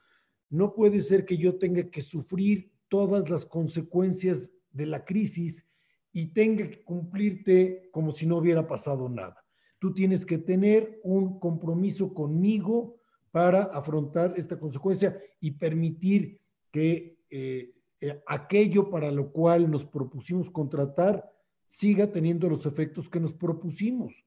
[0.49, 5.67] No puede ser que yo tenga que sufrir todas las consecuencias de la crisis
[6.13, 9.45] y tenga que cumplirte como si no hubiera pasado nada.
[9.79, 12.97] Tú tienes que tener un compromiso conmigo
[13.31, 16.41] para afrontar esta consecuencia y permitir
[16.71, 21.31] que eh, eh, aquello para lo cual nos propusimos contratar
[21.67, 24.25] siga teniendo los efectos que nos propusimos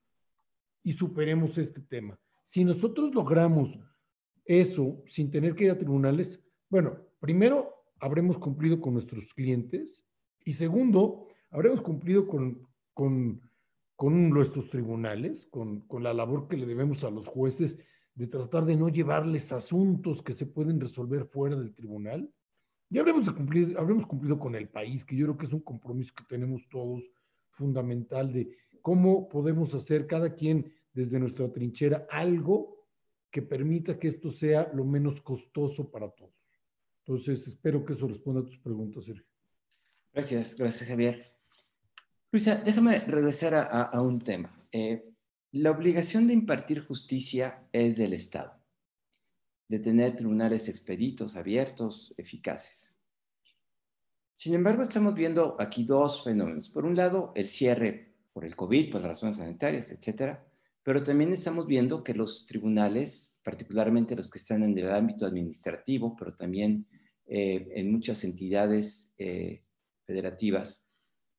[0.84, 2.20] y superemos este tema.
[2.46, 3.80] Si nosotros logramos
[4.50, 10.04] eso sin tener que ir a tribunales, bueno, primero habremos cumplido con nuestros clientes
[10.43, 13.41] y segundo, habremos cumplido con, con,
[13.95, 17.78] con nuestros tribunales, con, con la labor que le debemos a los jueces
[18.16, 22.34] de tratar de no llevarles asuntos que se pueden resolver fuera del tribunal,
[22.89, 25.62] ya habremos, de cumplir, habremos cumplido con el país, que yo creo que es un
[25.62, 27.12] compromiso que tenemos todos
[27.52, 28.50] fundamental de
[28.82, 32.79] cómo podemos hacer cada quien desde nuestra trinchera algo
[33.32, 36.62] que permita que esto sea lo menos costoso para todos.
[37.06, 39.26] Entonces, espero que eso responda a tus preguntas, Sergio.
[40.14, 41.36] Gracias, gracias, Javier.
[42.32, 44.54] Luisa, déjame regresar a, un tema.
[44.72, 45.10] Eh,
[45.52, 48.54] la obligación de impartir justicia es del Estado,
[49.68, 53.00] de tener tribunales expeditos, abiertos, eficaces.
[54.34, 56.70] Sin embargo, estamos viendo aquí dos fenómenos.
[56.70, 60.49] Por un lado, el cierre por el COVID, por las razones sanitarias, etcétera,
[60.84, 66.16] pero también estamos viendo que los tribunales, particularmente los que están en el ámbito administrativo,
[66.18, 66.88] pero también
[67.26, 69.64] eh, en muchas entidades eh,
[70.06, 70.88] federativas,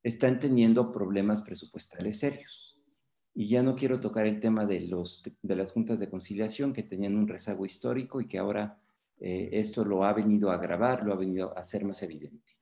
[0.03, 2.79] están teniendo problemas presupuestales serios.
[3.35, 6.83] Y ya no quiero tocar el tema de, los, de las juntas de conciliación que
[6.83, 8.81] tenían un rezago histórico y que ahora
[9.19, 12.53] eh, esto lo ha venido a agravar, lo ha venido a hacer más evidente.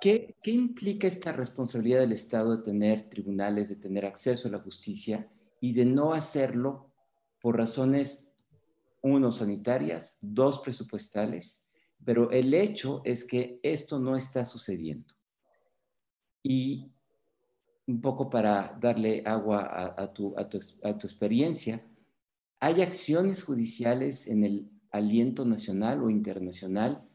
[0.00, 4.60] ¿Qué, ¿Qué implica esta responsabilidad del Estado de tener tribunales, de tener acceso a la
[4.60, 5.30] justicia
[5.60, 6.92] y de no hacerlo
[7.40, 8.30] por razones,
[9.02, 11.66] uno, sanitarias, dos, presupuestales?
[12.04, 15.14] Pero el hecho es que esto no está sucediendo.
[16.42, 16.92] Y
[17.86, 21.84] un poco para darle agua a, tu, experiencia,
[22.60, 27.06] ¿hay acciones judiciales en el aliento nacional o internacional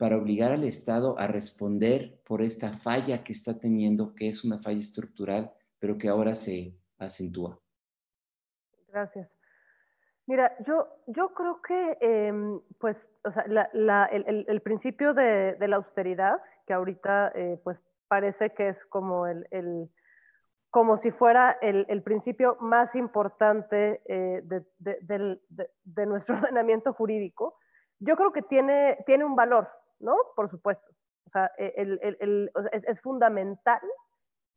[0.00, 4.58] para obligar al Estado a responder por esta falla que está teniendo, que es una
[4.58, 7.60] falla estructural, pero que ahora se acentúa?
[8.88, 9.28] Gracias.
[10.26, 12.96] Mira, yo, yo creo que em, pues,
[13.44, 17.76] el, principio de, la austeridad, que ahorita eh, pues
[18.08, 19.90] parece que es como el,
[20.70, 24.42] como si fuera el, principio más importante eh,
[24.78, 27.58] de, nuestro ordenamiento jurídico,
[27.98, 29.68] yo creo que tiene, tiene un valor,
[30.00, 30.16] ¿no?
[30.36, 30.86] Por supuesto.
[31.26, 33.80] O sea, es, fundamental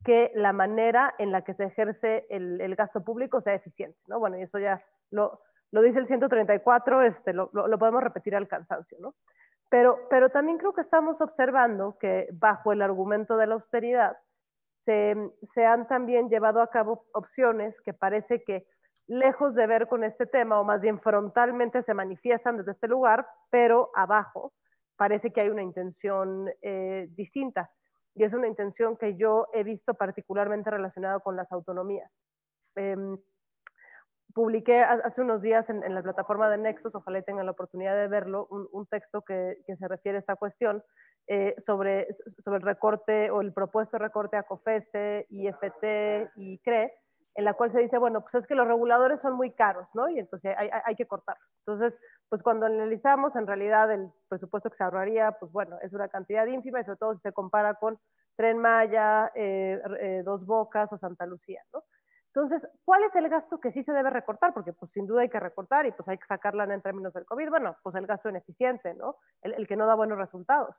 [0.04, 4.20] que la manera en la que se ejerce el, gasto público sea eficiente, ¿no?
[4.20, 5.40] Bueno, y eso ya lo,
[5.72, 9.14] lo dice el 134, este, lo, lo, podemos repetir al cansancio, ¿no?
[9.70, 14.18] Pero, pero también creo que estamos observando que bajo el argumento de la austeridad,
[14.86, 18.66] se, han también llevado a cabo opciones que parece que
[19.08, 23.28] lejos de ver con este tema, o más bien frontalmente se manifiestan desde este lugar,
[23.50, 24.54] pero abajo
[24.96, 27.72] parece que hay una intención eh, distinta.
[28.16, 32.12] Y es una intención que yo he visto particularmente relacionada con las autonomías.
[32.76, 33.18] Em,
[34.34, 38.48] publiqué hace unos días en, la plataforma de Nexus, ojalá tengan la oportunidad de verlo,
[38.50, 40.84] un, texto que, se refiere a esta cuestión
[41.28, 42.08] eh, sobre,
[42.44, 46.94] sobre el recorte o el propuesto recorte a COFESE, IFT y CRE,
[47.36, 50.10] en la cual se dice, bueno, pues es que los reguladores son muy caros, ¿no?
[50.10, 51.38] Y entonces hay, hay, que cortar.
[51.66, 52.00] Entonces,
[52.34, 56.48] pues cuando analizamos, en realidad el presupuesto que se ahorraría, pues bueno, es una cantidad
[56.48, 58.00] ínfima y sobre todo si se compara con
[58.36, 61.84] Tren Maya, eh, eh, Dos Bocas o Santa Lucía, ¿no?
[62.34, 64.52] Entonces, ¿cuál es el gasto que sí se debe recortar?
[64.52, 67.28] Porque pues sin duda hay que recortar y pues hay que sacarla en términos del
[67.28, 67.50] COVID.
[67.52, 69.18] Bueno, pues el gasto ineficiente, ¿no?
[69.44, 70.76] El, que no da buenos resultados.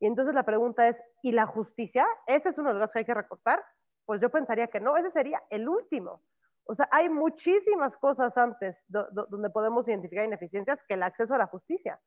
[0.00, 2.06] Y entonces la pregunta es, ¿y la justicia?
[2.26, 3.64] ¿Ese es uno de los que hay que recortar?
[4.04, 6.20] Pues yo pensaría que no, ese sería el último.
[6.70, 11.48] O sea, hay muchísimas cosas antes donde podemos identificar ineficiencias que el acceso a la
[11.48, 11.98] justicia.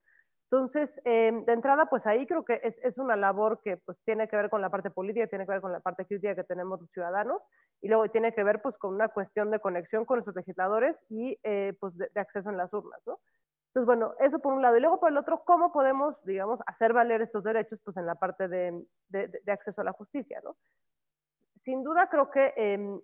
[0.49, 4.29] Entonces, em, de entrada, pues ahí creo que es, es, una labor que pues tiene
[4.29, 6.79] que ver con la parte política, tiene que ver con la parte crítica que tenemos
[6.79, 7.41] los ciudadanos
[7.81, 11.37] y luego tiene que ver pues con una cuestión de conexión con nuestros legisladores y
[11.43, 13.19] eh, pues de, acceso en las urnas, ¿no?
[13.67, 14.77] Entonces, bueno, eso por un lado.
[14.77, 18.15] Y luego por el otro, ¿cómo podemos, digamos, hacer valer estos derechos pues en la
[18.15, 20.55] parte de, de, acceso a la justicia, ¿no?
[21.65, 22.99] Sin duda creo que eh,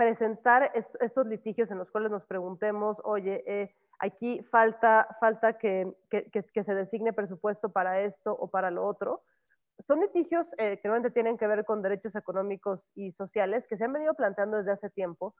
[0.00, 6.74] presentar estos litigios en los cuales nos preguntemos, oye, eh, Aquí falta, falta que, se
[6.74, 9.20] designe presupuesto para esto o para lo otro.
[9.86, 13.84] Son litigios eh, que normalmente tienen que ver con derechos económicos y sociales que se
[13.84, 15.34] han venido planteando desde hace tiempo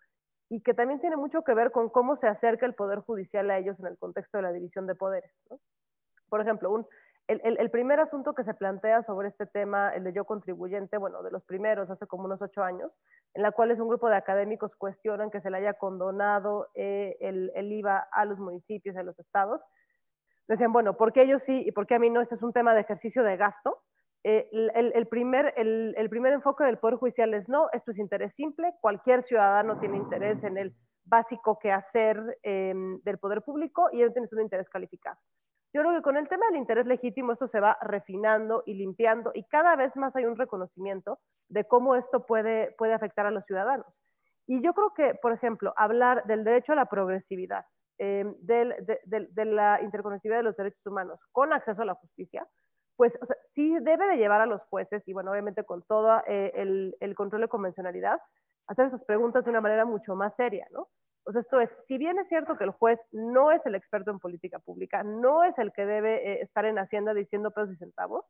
[0.51, 3.59] y que también tiene mucho que ver con cómo se acerca el Poder Judicial a
[3.59, 5.33] ellos en el contexto de la división de poderes.
[6.29, 6.87] Por ejemplo, un,
[7.31, 11.31] el, primer asunto que se plantea sobre este tema, el de yo contribuyente, bueno, de
[11.31, 12.91] los primeros, hace como unos ocho años,
[13.35, 17.17] en la cual es un grupo de académicos cuestionan que se le haya condonado eh,
[17.21, 19.61] el, IVA a los municipios, a los estados.
[20.49, 22.21] Decían, bueno, ¿por qué ellos sí y por qué a mí no?
[22.21, 23.79] Este es un tema de ejercicio de gasto.
[24.25, 28.75] Eh, el, primer, el, primer enfoque del Poder Judicial es no, esto es interés simple,
[28.81, 30.75] cualquier ciudadano tiene interés en el
[31.05, 35.19] básico que hacer em, del poder público y ellos tienen un interés calificado.
[35.73, 39.31] Yo creo que con el tema del interés legítimo esto se va refinando y limpiando
[39.35, 43.45] y cada vez más hay un reconocimiento de cómo esto puede, puede afectar a los
[43.47, 43.87] ciudadanos.
[44.47, 47.65] Y yo creo que, por ejemplo, hablar del derecho a la progresividad,
[47.99, 52.47] eh, de, la interconectividad de los derechos humanos con acceso a la justicia,
[52.97, 53.13] pues
[53.55, 57.15] sí debe de llevar a los jueces, y bueno, obviamente con todo eh, el, el,
[57.15, 58.21] control de convencionalidad,
[58.67, 60.89] hacer esas preguntas de una manera mucho más seria, ¿no?
[61.31, 64.19] Pues esto es, si bien es cierto que el juez no es el experto en
[64.19, 68.25] política pública, no es el que debe eh, estar en Hacienda diciendo pesos y centavos,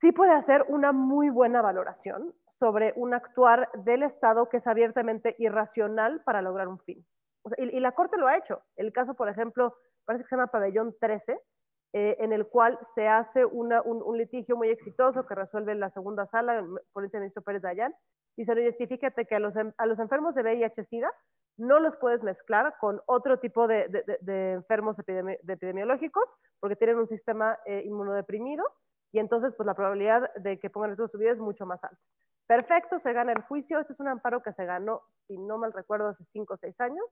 [0.00, 5.36] sí puede hacer una muy buena valoración sobre un actuar del Estado que es abiertamente
[5.38, 7.06] irracional para lograr un fin.
[7.56, 8.62] y, la Corte lo ha hecho.
[8.74, 11.38] El caso, por ejemplo, parece que se llama Pabellón 13,
[11.92, 13.70] eh, en el cual se hace un,
[14.18, 17.94] litigio muy exitoso que resuelve la segunda sala por el ministro Pérez Dayan.
[18.36, 21.10] Y se le dice, fíjate que a los, a los enfermos de VIH-Sida
[21.58, 23.86] no los puedes mezclar con otro tipo de,
[24.54, 26.24] enfermos epidemiológicos
[26.60, 28.64] porque tienen un sistema eh, inmunodeprimido
[29.12, 31.98] y entonces pues la probabilidad de que pongan esto su vida es mucho más alta.
[32.46, 33.78] Perfecto, se gana el juicio.
[33.78, 36.80] Este es un amparo que se ganó, si no mal recuerdo, hace 5 o 6
[36.80, 37.04] años.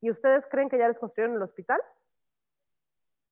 [0.00, 1.80] ¿Y ustedes creen que ya les construyeron el hospital?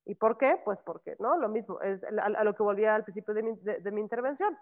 [0.05, 0.61] ¿Y por qué?
[0.64, 1.37] Pues porque, ¿no?
[1.37, 4.57] Lo mismo, es a, lo que volvía al principio de mi, de mi intervención.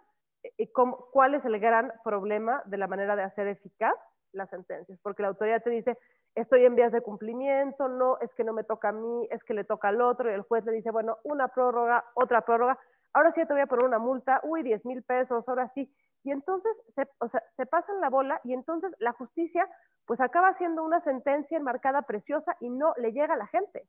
[1.13, 3.95] ¿Cuál es el gran problema de la manera de hacer eficaz
[4.33, 5.99] las sentencias, porque la autoridad te dice,
[6.35, 9.55] estoy en vías de cumplimiento, no, es que no me toca a mí, es que
[9.55, 12.79] le toca al otro, y el juez le dice, bueno, una prórroga, otra prórroga,
[13.13, 15.93] ahora sí te voy a poner una multa, uy, 10 mil pesos, ahora sí.
[16.23, 19.67] Y entonces se, o sea, se pasan la bola y entonces la justicia
[20.07, 23.87] pues acaba siendo una sentencia enmarcada preciosa y no le llega a la gente.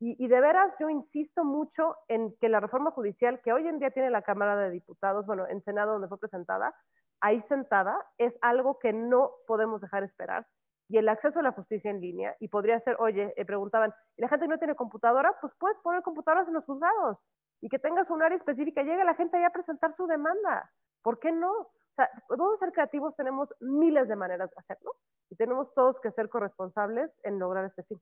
[0.00, 3.90] Y, de veras yo insisto mucho en que la reforma judicial que hoy en día
[3.90, 6.72] tiene la Cámara de Diputados, bueno, en Senado donde fue presentada,
[7.20, 10.46] ahí sentada es algo que no podemos dejar esperar.
[10.88, 14.22] Y el acceso a la justicia en línea, y podría ser, oye, eh, preguntaban, ¿y
[14.22, 15.34] la gente no tiene computadora?
[15.40, 17.18] Pues puedes poner computadoras en los juzgados
[17.60, 20.70] y que tengas un área específica, llegue la gente ahí a presentar su demanda.
[21.02, 21.50] ¿Por qué no?
[21.50, 24.92] O sea, podemos ser creativos, tenemos miles de maneras de hacerlo
[25.28, 28.00] y tenemos todos que ser corresponsables en lograr este fin.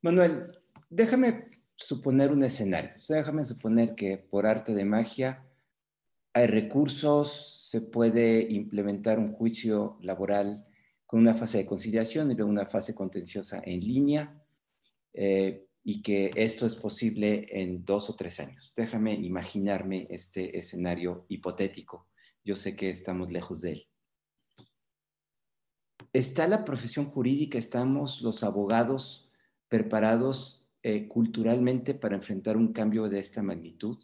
[0.00, 0.52] Manuel,
[0.88, 2.92] déjame suponer un escenario.
[3.08, 5.44] Déjame suponer que por arte de magia
[6.32, 10.64] hay recursos, se puede implementar un juicio laboral
[11.04, 14.40] con una fase de conciliación y luego una fase contenciosa en línea
[15.14, 18.72] eh, y que esto es posible en dos o tres años.
[18.76, 22.06] Déjame imaginarme este escenario hipotético.
[22.44, 23.86] Yo sé que estamos lejos de él.
[26.12, 29.27] ¿Está la profesión jurídica, estamos los abogados
[29.68, 33.98] preparados eh, culturalmente para enfrentar un cambio de esta magnitud?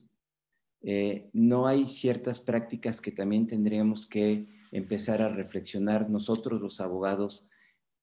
[0.83, 7.49] Eh, no hay ciertas prácticas que también tendríamos que empezar a reflexionar nosotros los abogados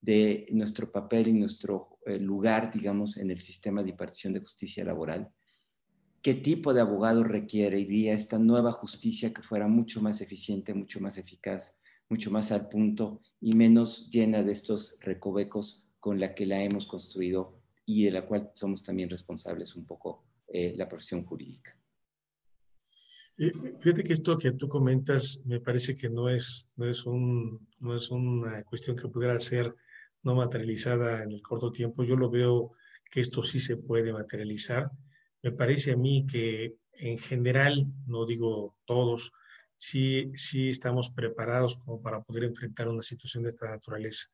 [0.01, 4.83] de nuestro papel y nuestro eh, lugar, digamos, en el sistema de impartición de justicia
[4.83, 5.31] laboral.
[6.23, 11.17] ¿Qué tipo de abogado requeriría esta nueva justicia que fuera mucho más eficiente, mucho más
[11.17, 11.77] eficaz,
[12.09, 16.87] mucho más al punto y menos llena de estos recovecos con la que la hemos
[16.87, 21.77] construido y de la cual somos también responsables un poco eh, la profesión jurídica?
[23.37, 27.67] Eh, fíjate que esto que tú comentas me parece que no es, no es, un,
[27.79, 29.73] no es una cuestión que pudiera ser
[30.23, 32.03] no materializada en el corto tiempo.
[32.03, 32.71] Yo lo veo
[33.09, 34.89] que esto sí se puede materializar.
[35.43, 39.31] Me parece a mí que en general, no digo todos,
[39.77, 44.27] sí, sí estamos preparados como para poder enfrentar una situación de esta naturaleza.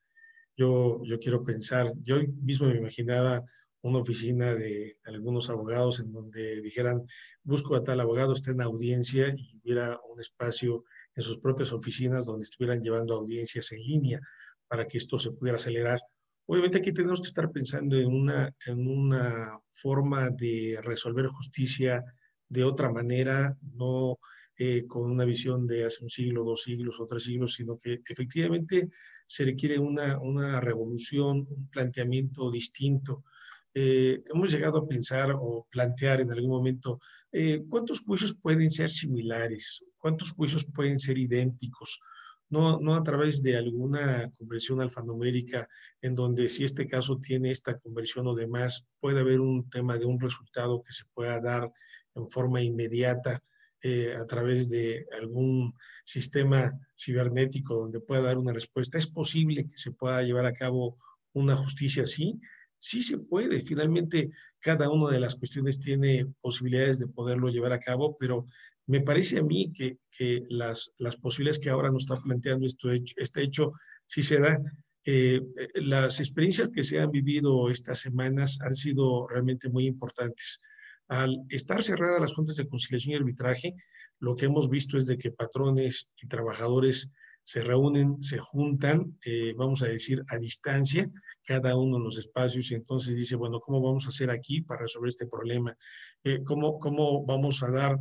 [0.58, 3.44] Yo, yo quiero pensar, yo mismo me imaginaba
[3.82, 7.06] una oficina de algunos abogados en donde dijeran,
[7.44, 10.84] busco a tal abogado, está en audiencia y hubiera un espacio
[11.16, 14.20] en sus propias oficinas donde estuvieran llevando audiencias en línea
[14.68, 16.00] para que esto se pudiera acelerar.
[16.48, 22.04] Obviamente aquí tenemos que estar pensando en una, en una forma de resolver justicia
[22.50, 24.18] de otra manera, no
[24.58, 28.00] eh, con una visión de hace un siglo, dos siglos o tres siglos, sino que
[28.08, 28.90] efectivamente
[29.28, 33.24] se requiere una, una revolución, un planteamiento distinto.
[33.74, 37.00] Eh, hemos llegado a pensar o plantear en algún momento
[37.32, 42.00] eh, cuántos juicios pueden ser similares, cuántos juicios pueden ser idénticos,
[42.50, 45.68] no, no a través de alguna conversión alfanumérica
[46.02, 50.06] en donde si este caso tiene esta conversión o demás, puede haber un tema de
[50.06, 51.72] un resultado que se pueda dar
[52.16, 53.42] en forma inmediata.
[53.84, 55.72] Eh, a través de algún
[56.04, 58.98] sistema cibernético donde pueda dar una respuesta.
[58.98, 60.98] ¿Es posible que se pueda llevar a cabo
[61.34, 62.40] una justicia así?
[62.80, 63.62] sí se puede.
[63.62, 68.46] Finalmente, cada una de las cuestiones tiene posibilidades de poderlo llevar a cabo, pero
[68.86, 72.90] me parece a mí que, que las, las, posibilidades que ahora nos está planteando esto
[72.92, 73.74] este hecho
[74.06, 74.60] sí se da.
[75.06, 80.62] Eh, eh, las experiencias que se han vivido estas semanas han sido realmente muy importantes.
[81.08, 83.74] Al estar cerradas las fuentes de conciliación y arbitraje,
[84.20, 87.12] lo que hemos visto es de que patrones y trabajadores
[87.44, 91.10] se reúnen, se juntan, eh, vamos a decir, a distancia,
[91.46, 94.82] cada uno en los espacios, y entonces dice, bueno, ¿cómo vamos a hacer aquí para
[94.82, 95.74] resolver este problema?
[96.26, 98.00] Eh, ¿cómo, ¿Cómo vamos a dar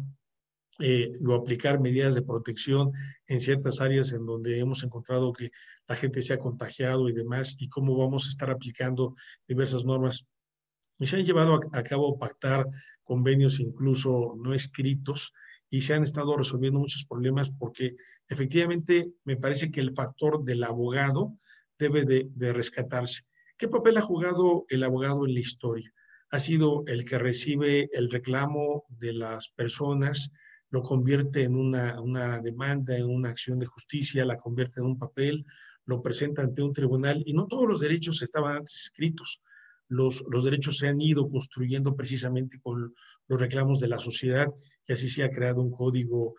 [0.81, 2.91] eh, o aplicar medidas de protección
[3.29, 5.51] en ciertas áreas en donde hemos encontrado que
[5.87, 9.15] la gente se ha contagiado y demás, y cómo vamos a estar aplicando
[9.47, 10.27] diversas normas.
[10.99, 12.67] Y se han llevado a cabo pactar
[13.07, 15.33] convenios incluso no escritos
[15.71, 17.97] y se han estado resolviendo muchos problemas porque
[18.29, 21.33] efectivamente me parece que el factor del abogado
[21.79, 23.23] debe de, rescatarse.
[23.57, 25.93] ¿Qué papel ha jugado el abogado en la historia?
[26.31, 30.31] Ha sido el que recibe el reclamo de las personas,
[30.71, 34.99] lo convierte en una, una demanda, en una acción de justicia, la convierte en un
[34.99, 35.47] papel,
[35.85, 39.41] lo presenta ante un tribunal y no todos los derechos estaban antes escritos.
[39.89, 42.95] Los, los, derechos se han ido construyendo precisamente con
[43.29, 44.49] los reclamos de la sociedad
[44.87, 46.35] y así se ha creado un código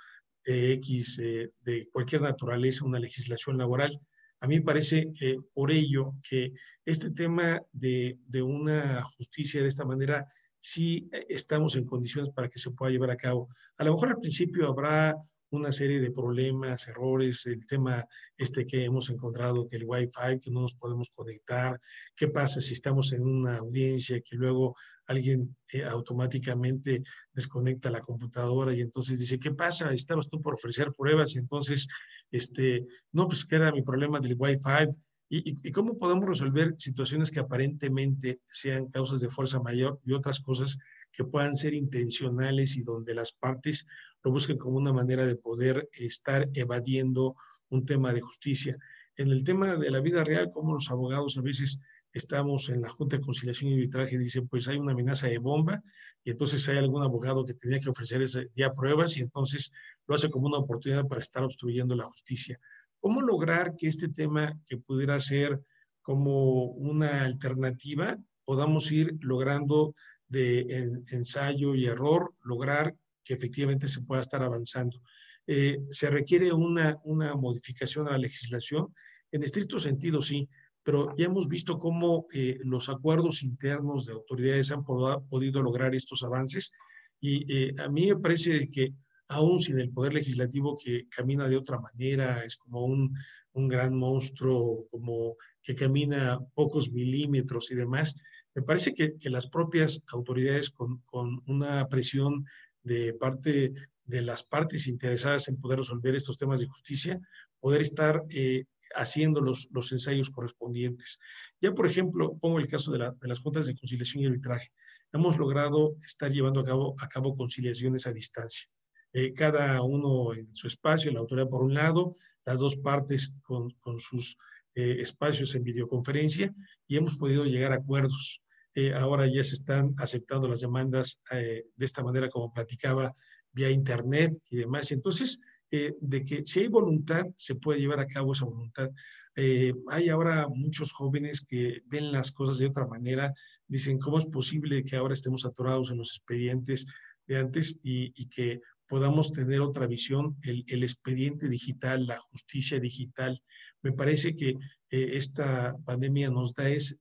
[0.47, 3.99] X eh, de cualquier naturaleza, una legislación laboral.
[4.39, 6.53] A mí me parece eh, por ello que
[6.85, 10.25] este tema de, de, una justicia de esta manera
[10.59, 13.49] sí eh, estamos en condiciones para que se pueda llevar a cabo.
[13.77, 15.15] A lo mejor al principio habrá
[15.49, 18.05] una serie de problemas, errores, el tema
[18.37, 21.79] este que hemos encontrado, que el Wi-Fi, que no nos podemos conectar,
[22.15, 24.75] qué pasa si estamos en una audiencia que luego
[25.05, 29.91] alguien eh, automáticamente desconecta la computadora y entonces dice, ¿qué pasa?
[29.93, 31.87] Estabas tú por ofrecer pruebas y entonces,
[32.29, 34.89] este, no, pues que era mi problema del Wi-Fi.
[35.29, 40.39] ¿Y, y cómo podemos resolver situaciones que aparentemente sean causas de fuerza mayor y otras
[40.39, 40.77] cosas
[41.17, 43.87] que puedan ser intencionales y donde las partes
[44.23, 47.35] lo busquen como una manera de poder estar evadiendo
[47.69, 48.77] un tema de justicia.
[49.15, 51.79] En el tema de la vida real, como los abogados a veces
[52.13, 55.39] estamos en la Junta de Conciliación y Arbitraje y dicen, pues hay una amenaza de
[55.39, 55.81] bomba
[56.23, 59.71] y entonces hay algún abogado que tenía que ofrecer ese día pruebas y entonces
[60.05, 62.59] lo hace como una oportunidad para estar obstruyendo la justicia.
[62.99, 65.61] ¿Cómo lograr que este tema que pudiera ser
[66.03, 69.95] como una alternativa podamos ir logrando
[70.27, 75.01] de ensayo y error, lograr que efectivamente se pueda estar avanzando?
[75.45, 78.93] Eh, ¿Se requiere una, una modificación a la legislación?
[79.31, 80.49] En estricto sentido, sí,
[80.83, 86.23] pero ya hemos visto cómo eh, los acuerdos internos de autoridades han podido lograr estos
[86.23, 86.71] avances
[87.19, 88.93] y eh, a mí me parece que
[89.27, 93.13] aún sin el poder legislativo que camina de otra manera, es como un,
[93.53, 98.15] un gran monstruo, como que camina pocos milímetros y demás,
[98.57, 100.99] me parece que, las propias autoridades con,
[101.45, 102.43] una presión
[102.81, 103.71] de parte
[104.03, 107.21] de las partes interesadas en poder resolver estos temas de justicia,
[107.59, 111.19] poder estar eh, haciendo los, ensayos correspondientes.
[111.61, 114.69] Ya, por ejemplo, pongo el caso de, las juntas de conciliación y arbitraje.
[115.13, 116.61] Hemos logrado estar llevando
[116.97, 118.67] a cabo, conciliaciones a distancia.
[119.13, 123.69] Eh, cada uno en su espacio, la autoridad por un lado, las dos partes con,
[123.79, 124.35] con sus
[124.73, 126.51] eh, espacios en videoconferencia
[126.87, 128.41] y hemos podido llegar a acuerdos.
[128.77, 133.11] Eh, ahora ya se están aceptando las demandas de esta manera, como platicaba,
[133.51, 134.91] vía internet y demás.
[134.91, 138.89] Entonces, eh, de que si hay voluntad, se puede llevar a cabo esa voluntad.
[139.35, 143.33] Eh, hay ahora muchos jóvenes que ven las cosas de otra manera,
[143.67, 146.87] dicen, ¿cómo es posible que ahora estemos atorados en los expedientes
[147.27, 153.43] de antes y, que podamos tener otra visión, el, el, expediente digital, la justicia digital?
[153.81, 154.51] Me parece que
[154.89, 156.95] eh, esta pandemia nos da esa,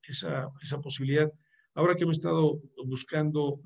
[0.61, 1.31] esa posibilidad.
[1.77, 3.61] Ahora que hemos estado buscando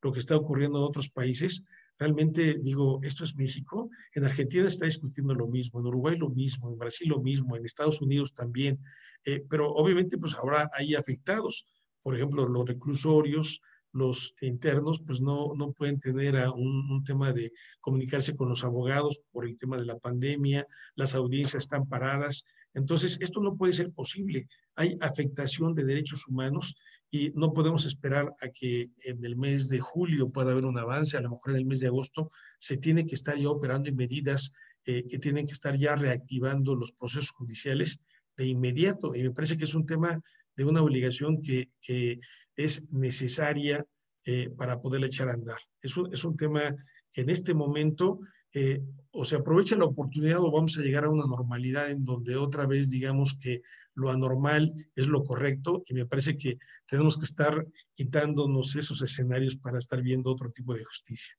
[0.00, 1.64] lo que está ocurriendo en otros países,
[1.98, 3.90] realmente digo, esto es México.
[4.14, 7.64] En Argentina está discutiendo lo mismo, en Uruguay lo mismo, en Brasil lo mismo, en
[7.64, 8.78] Estados Unidos también.
[9.24, 11.66] Eh, pero obviamente pues ahora hay afectados.
[12.04, 13.60] Por ejemplo, los reclusorios,
[13.92, 19.20] los internos, pues no, no pueden tener un, un, tema de comunicarse con los abogados
[19.32, 20.64] por el tema de la pandemia,
[20.94, 22.44] las audiencias están paradas.
[22.72, 24.46] Entonces, esto no puede ser posible.
[24.76, 26.76] Hay afectación de derechos humanos
[27.14, 31.18] y no podemos esperar a que en el mes de julio pueda haber un avance,
[31.18, 33.96] a lo mejor en el mes de agosto se tiene que estar ya operando en
[33.96, 34.50] medidas
[34.86, 38.00] eh, que tienen que estar ya reactivando los procesos judiciales
[38.38, 39.14] de inmediato.
[39.14, 40.22] Y me parece que es un tema
[40.56, 42.18] de una obligación que, que
[42.56, 43.84] es necesaria
[44.24, 45.58] eh, para poder echar a andar.
[45.82, 46.74] Es un, es un tema
[47.12, 48.20] que en este momento
[48.54, 52.36] eh, o se aprovecha la oportunidad o vamos a llegar a una normalidad en donde
[52.36, 53.60] otra vez digamos que
[53.94, 59.56] lo anormal es lo correcto y me parece que tenemos que estar quitándonos esos escenarios
[59.56, 61.34] para estar viendo otro tipo de justicia.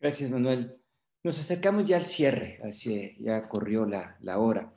[0.00, 0.76] Gracias, Manuel.
[1.22, 4.72] Nos acercamos ya al cierre, así ya corrió la, hora.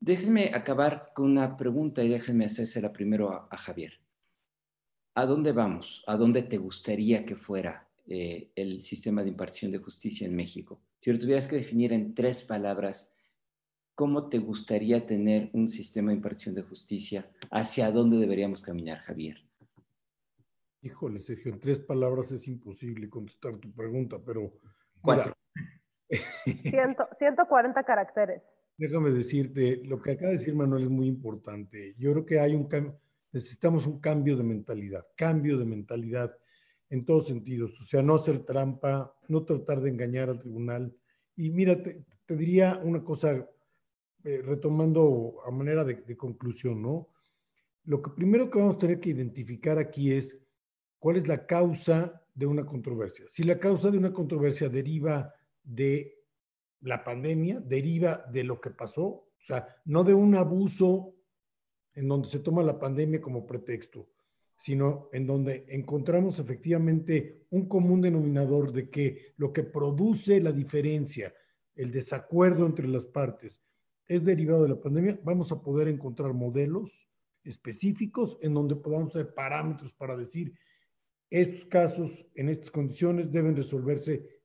[0.00, 3.98] Déjenme acabar con una pregunta y déjenme hacérsela primero a, a Javier.
[5.14, 6.02] ¿A dónde vamos?
[6.06, 10.82] ¿A dónde te gustaría que fuera eh, el sistema de impartición de justicia en México?
[10.98, 13.12] Si lo tuvieras que definir en tres palabras,
[13.94, 17.30] ¿cómo te gustaría tener un sistema de impartición de justicia?
[17.50, 19.38] ¿Hacia dónde deberíamos caminar, Javier?
[20.82, 24.52] Híjole, Sergio, en tres palabras es imposible contestar tu pregunta, pero...
[25.00, 25.32] Cuatro.
[27.18, 28.42] 140 caracteres.
[28.76, 31.94] Déjame decirte, lo que acaba de decir Manuel es muy importante.
[31.98, 32.68] Yo creo que hay un
[33.32, 36.36] necesitamos un cambio de mentalidad, cambio de mentalidad
[36.90, 37.80] en todos sentidos.
[37.80, 40.94] O sea, no hacer trampa, no tratar de engañar al tribunal.
[41.36, 43.48] Y mira, te, diría una cosa,
[44.24, 47.08] eh, retomando a manera de, de conclusión, ¿no?
[47.84, 50.38] Lo que primero que vamos a tener que identificar aquí es
[50.98, 53.26] cuál es la causa de una controversia.
[53.28, 56.18] Si la causa de una controversia deriva de
[56.80, 61.14] la pandemia, deriva de lo que pasó, o sea, no de un abuso
[61.94, 64.08] en donde se toma la pandemia como pretexto,
[64.56, 71.34] sino en donde encontramos efectivamente un común denominador de que lo que produce la diferencia,
[71.74, 73.60] el desacuerdo entre las partes,
[74.06, 77.08] es derivado de la pandemia, vamos a poder encontrar modelos
[77.44, 80.52] específicos en donde podamos hacer parámetros para decir,
[81.30, 84.42] estos casos en estas condiciones deben resolverse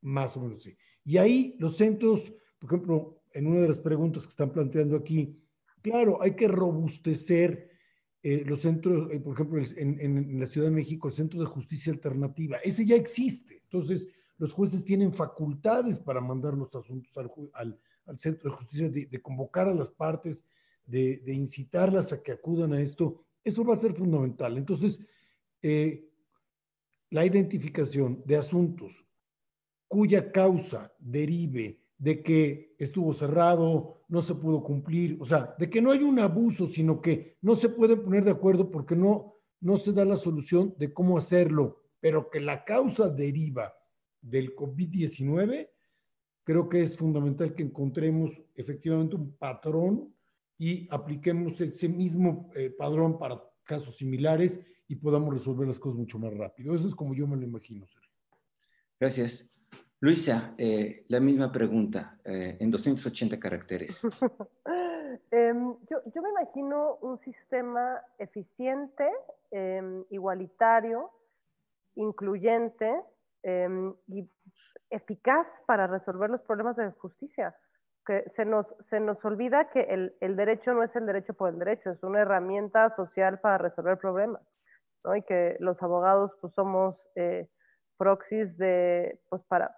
[0.00, 0.76] más o menos así.
[1.04, 5.42] Y ahí los centros, por ejemplo, en una de las preguntas que están planteando aquí,
[5.82, 7.68] claro, hay que robustecer
[8.22, 11.92] eh, los centros, eh, por ejemplo, en, la Ciudad de México, el Centro de Justicia
[11.92, 12.58] Alternativa.
[12.58, 13.62] Ese ya existe.
[13.62, 14.08] Entonces,
[14.38, 17.16] los jueces tienen facultades para mandar los asuntos
[17.54, 17.78] al,
[18.16, 20.44] Centro de Justicia, de, convocar a las partes,
[20.86, 23.26] de, incitarlas a que acudan a esto.
[23.44, 24.56] Eso va a ser fundamental.
[24.56, 25.00] Entonces,
[25.60, 26.08] eh,
[27.10, 29.04] la identificación de asuntos
[29.88, 35.82] cuya causa derive de que estuvo cerrado, no se pudo cumplir, o sea, de que
[35.82, 39.76] no hay un abuso, sino que no se puede poner de acuerdo porque no, no
[39.76, 43.74] se da la solución de cómo hacerlo, pero que la causa deriva
[44.20, 45.68] del COVID-19,
[46.48, 50.14] creo que es fundamental que encontremos efectivamente un patrón
[50.56, 56.18] y apliquemos ese mismo eh, padrón para casos similares y podamos resolver las cosas mucho
[56.18, 56.74] más rápido.
[56.74, 58.10] Eso es como yo me lo imagino, Sergio.
[58.98, 59.54] Gracias.
[60.00, 64.00] Luisa, eh, la misma pregunta, eh, en 280 caracteres.
[65.30, 69.04] Em, yo, me imagino un sistema eficiente,
[69.50, 71.10] em, igualitario,
[71.96, 72.90] incluyente
[73.42, 74.28] em, y
[74.90, 77.54] eficaz para resolver los problemas de justicia.
[78.06, 81.50] Que se nos, se nos olvida que el, el, derecho no es el derecho por
[81.50, 84.42] el derecho, es una herramienta social para resolver problemas.
[85.04, 85.14] ¿no?
[85.14, 87.48] Y que los abogados pues, somos eh,
[87.98, 89.76] proxies de, pues, para,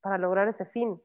[0.00, 1.00] para lograr ese fin.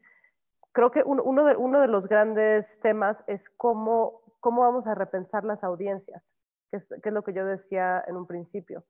[0.72, 5.44] Creo que uno, de, uno de los grandes temas es cómo, cómo vamos a repensar
[5.44, 6.24] las audiencias,
[6.70, 8.84] que es, lo que yo decía en un principio.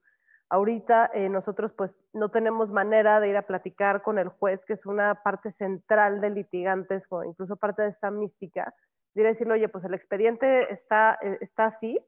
[0.52, 4.74] Ahorita eh, nosotros pues no tenemos manera de ir a platicar con el juez, que
[4.74, 8.74] es una parte central de litigantes o incluso parte de esta mística,
[9.14, 11.98] de decirle, oye, pues el expediente está, eh, está así,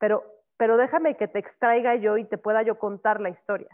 [0.00, 0.24] pero,
[0.56, 3.68] pero déjame que te extraiga yo y te pueda yo contar la historia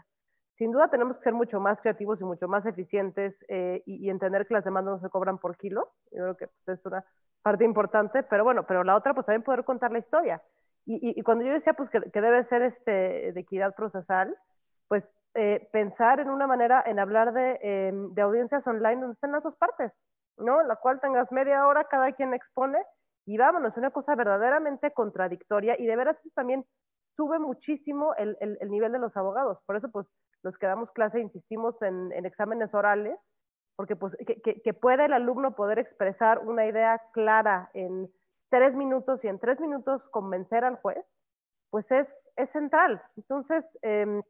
[0.59, 4.45] sin duda tenemos que ser mucho más creativos y mucho más eficientes eh, y, entender
[4.45, 5.93] que las demandas no se cobran por kilo.
[6.11, 7.03] Yo creo que pues, es una
[7.41, 10.41] parte importante, pero bueno, pero la otra, pues también poder contar la historia.
[10.91, 14.35] Y, cuando yo decía pues que, debe ser este, de equidad procesal,
[14.87, 15.03] pues
[15.35, 19.43] eh, pensar en una manera, en hablar de, em, de audiencias online donde estén las
[19.43, 19.91] dos partes,
[20.37, 20.63] ¿no?
[20.63, 22.79] La cual tengas media hora, cada quien expone
[23.27, 26.65] y vámonos, una cosa verdaderamente contradictoria y de veras también
[27.15, 29.59] sube muchísimo el, el, el nivel de los abogados.
[29.67, 30.07] Por eso, pues,
[30.43, 33.17] los que damos clase insistimos en, exámenes orales,
[33.75, 34.13] porque pues
[34.43, 38.09] que, pueda el alumno poder expresar una idea clara en
[38.49, 41.03] tres minutos y en tres minutos convencer al juez,
[41.69, 43.01] pues es, es central.
[43.17, 44.21] Entonces, em,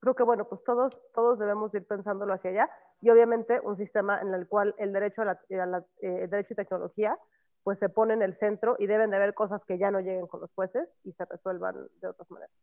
[0.00, 4.20] creo que bueno, pues todos, todos debemos ir pensándolo hacia allá y obviamente un sistema
[4.20, 7.16] en el cual el derecho a la, eh, derecho y tecnología
[7.62, 10.28] pues se pone en el centro y deben de haber cosas que ya no lleguen
[10.28, 12.54] con los jueces y se resuelvan de otras maneras.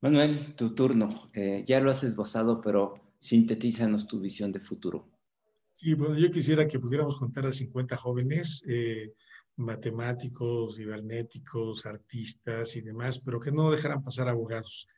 [0.00, 1.08] Manuel, tu turno.
[1.32, 5.06] Eh, ya lo has esbozado, pero sintetízanos tu visión de futuro.
[5.70, 9.14] Sí, bueno, yo quisiera que pudiéramos contar a 50 jóvenes, eh,
[9.56, 14.88] matemáticos, cibernéticos, artistas y demás, pero que no dejaran pasar abogados.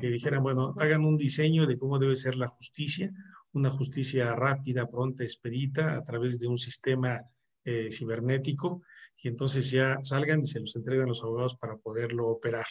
[0.00, 3.10] Que dijeran, bueno, hagan un diseño de cómo debe ser la justicia,
[3.52, 7.20] una justicia rápida, pronta, expedita, a través de un sistema
[7.64, 8.82] eh, cibernético,
[9.22, 12.66] y entonces ya salgan y se los entregan a los abogados para poderlo operar.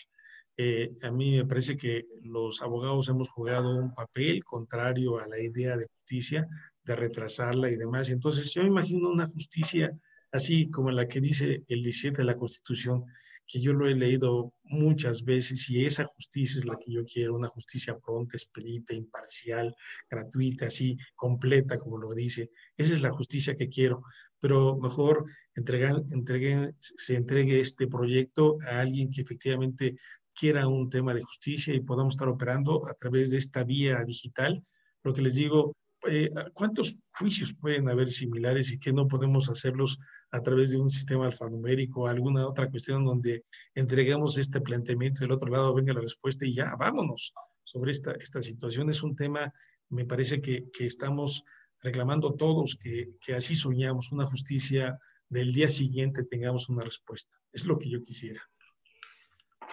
[0.58, 5.40] Eh, a mí me parece que los abogados hemos jugado un papel contrario a la
[5.40, 6.48] idea de justicia,
[6.84, 8.10] de retrasarla y demás.
[8.10, 9.98] Entonces yo imagino una justicia
[10.32, 13.06] así como la que dice el 17 de la Constitución,
[13.52, 17.36] que yo lo he leído muchas veces y esa justicia es la que yo quiero,
[17.36, 19.76] una justicia pronta, expedita, imparcial,
[20.10, 22.50] gratuita, así, completa, como lo dice.
[22.78, 24.04] Esa es la justicia que quiero,
[24.40, 29.98] pero mejor entregar, entregue, se entregue este proyecto a alguien que efectivamente
[30.34, 34.64] quiera un tema de justicia y podamos estar operando a través de esta vía digital.
[35.04, 35.76] Lo que les digo,
[36.08, 40.00] eh, ¿cuántos juicios pueden haber similares y que no podemos hacerlos
[40.32, 45.34] a través de un sistema alfanumérico alguna otra cuestión donde entreguemos este planteamiento y del
[45.34, 48.90] otro lado venga la respuesta y ya, vámonos sobre esta, esta situación?
[48.90, 49.52] Es un tema,
[49.90, 51.44] me parece que, que estamos
[51.82, 57.38] reclamando todos que, que así soñamos, una justicia del día siguiente tengamos una respuesta.
[57.52, 58.42] Es lo que yo quisiera.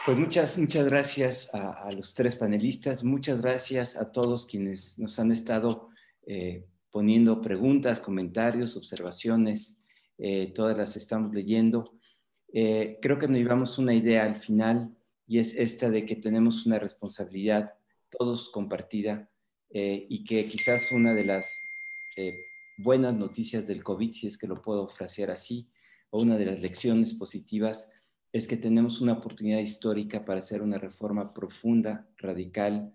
[0.04, 5.32] Pues muchas, muchas gracias a, los tres panelistas, muchas gracias a todos quienes nos han
[5.32, 5.88] estado
[6.24, 9.80] eh, poniendo preguntas, comentarios, observaciones,
[10.18, 11.98] eh, todas las estamos leyendo.
[12.52, 14.96] Eh, creo que nos llevamos una idea al final
[15.26, 17.74] y es esta de que tenemos una responsabilidad
[18.10, 19.30] todos compartida
[19.70, 21.60] y que quizás una de las
[22.78, 25.68] buenas noticias del COVID, si es que lo puedo frasear así,
[26.08, 27.90] o una de las lecciones positivas
[28.32, 32.92] es que tenemos una oportunidad histórica para hacer una reforma profunda, radical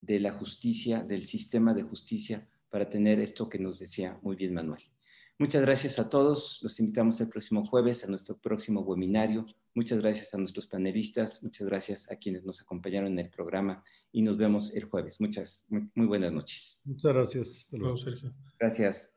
[0.00, 4.52] de la justicia, del sistema de justicia, para tener esto que nos decía muy bien
[4.52, 4.82] Manuel.
[5.38, 6.60] Muchas gracias a todos.
[6.62, 9.46] Los invitamos el próximo jueves a nuestro próximo webinario.
[9.74, 11.42] Muchas gracias a nuestros panelistas.
[11.42, 13.82] Muchas gracias a quienes nos acompañaron en el programa
[14.12, 15.20] y nos vemos el jueves.
[15.20, 16.82] Muchas, muy, buenas noches.
[16.84, 17.48] Muchas gracias.
[17.62, 18.32] Hasta luego, Sergio.
[18.60, 19.16] Gracias.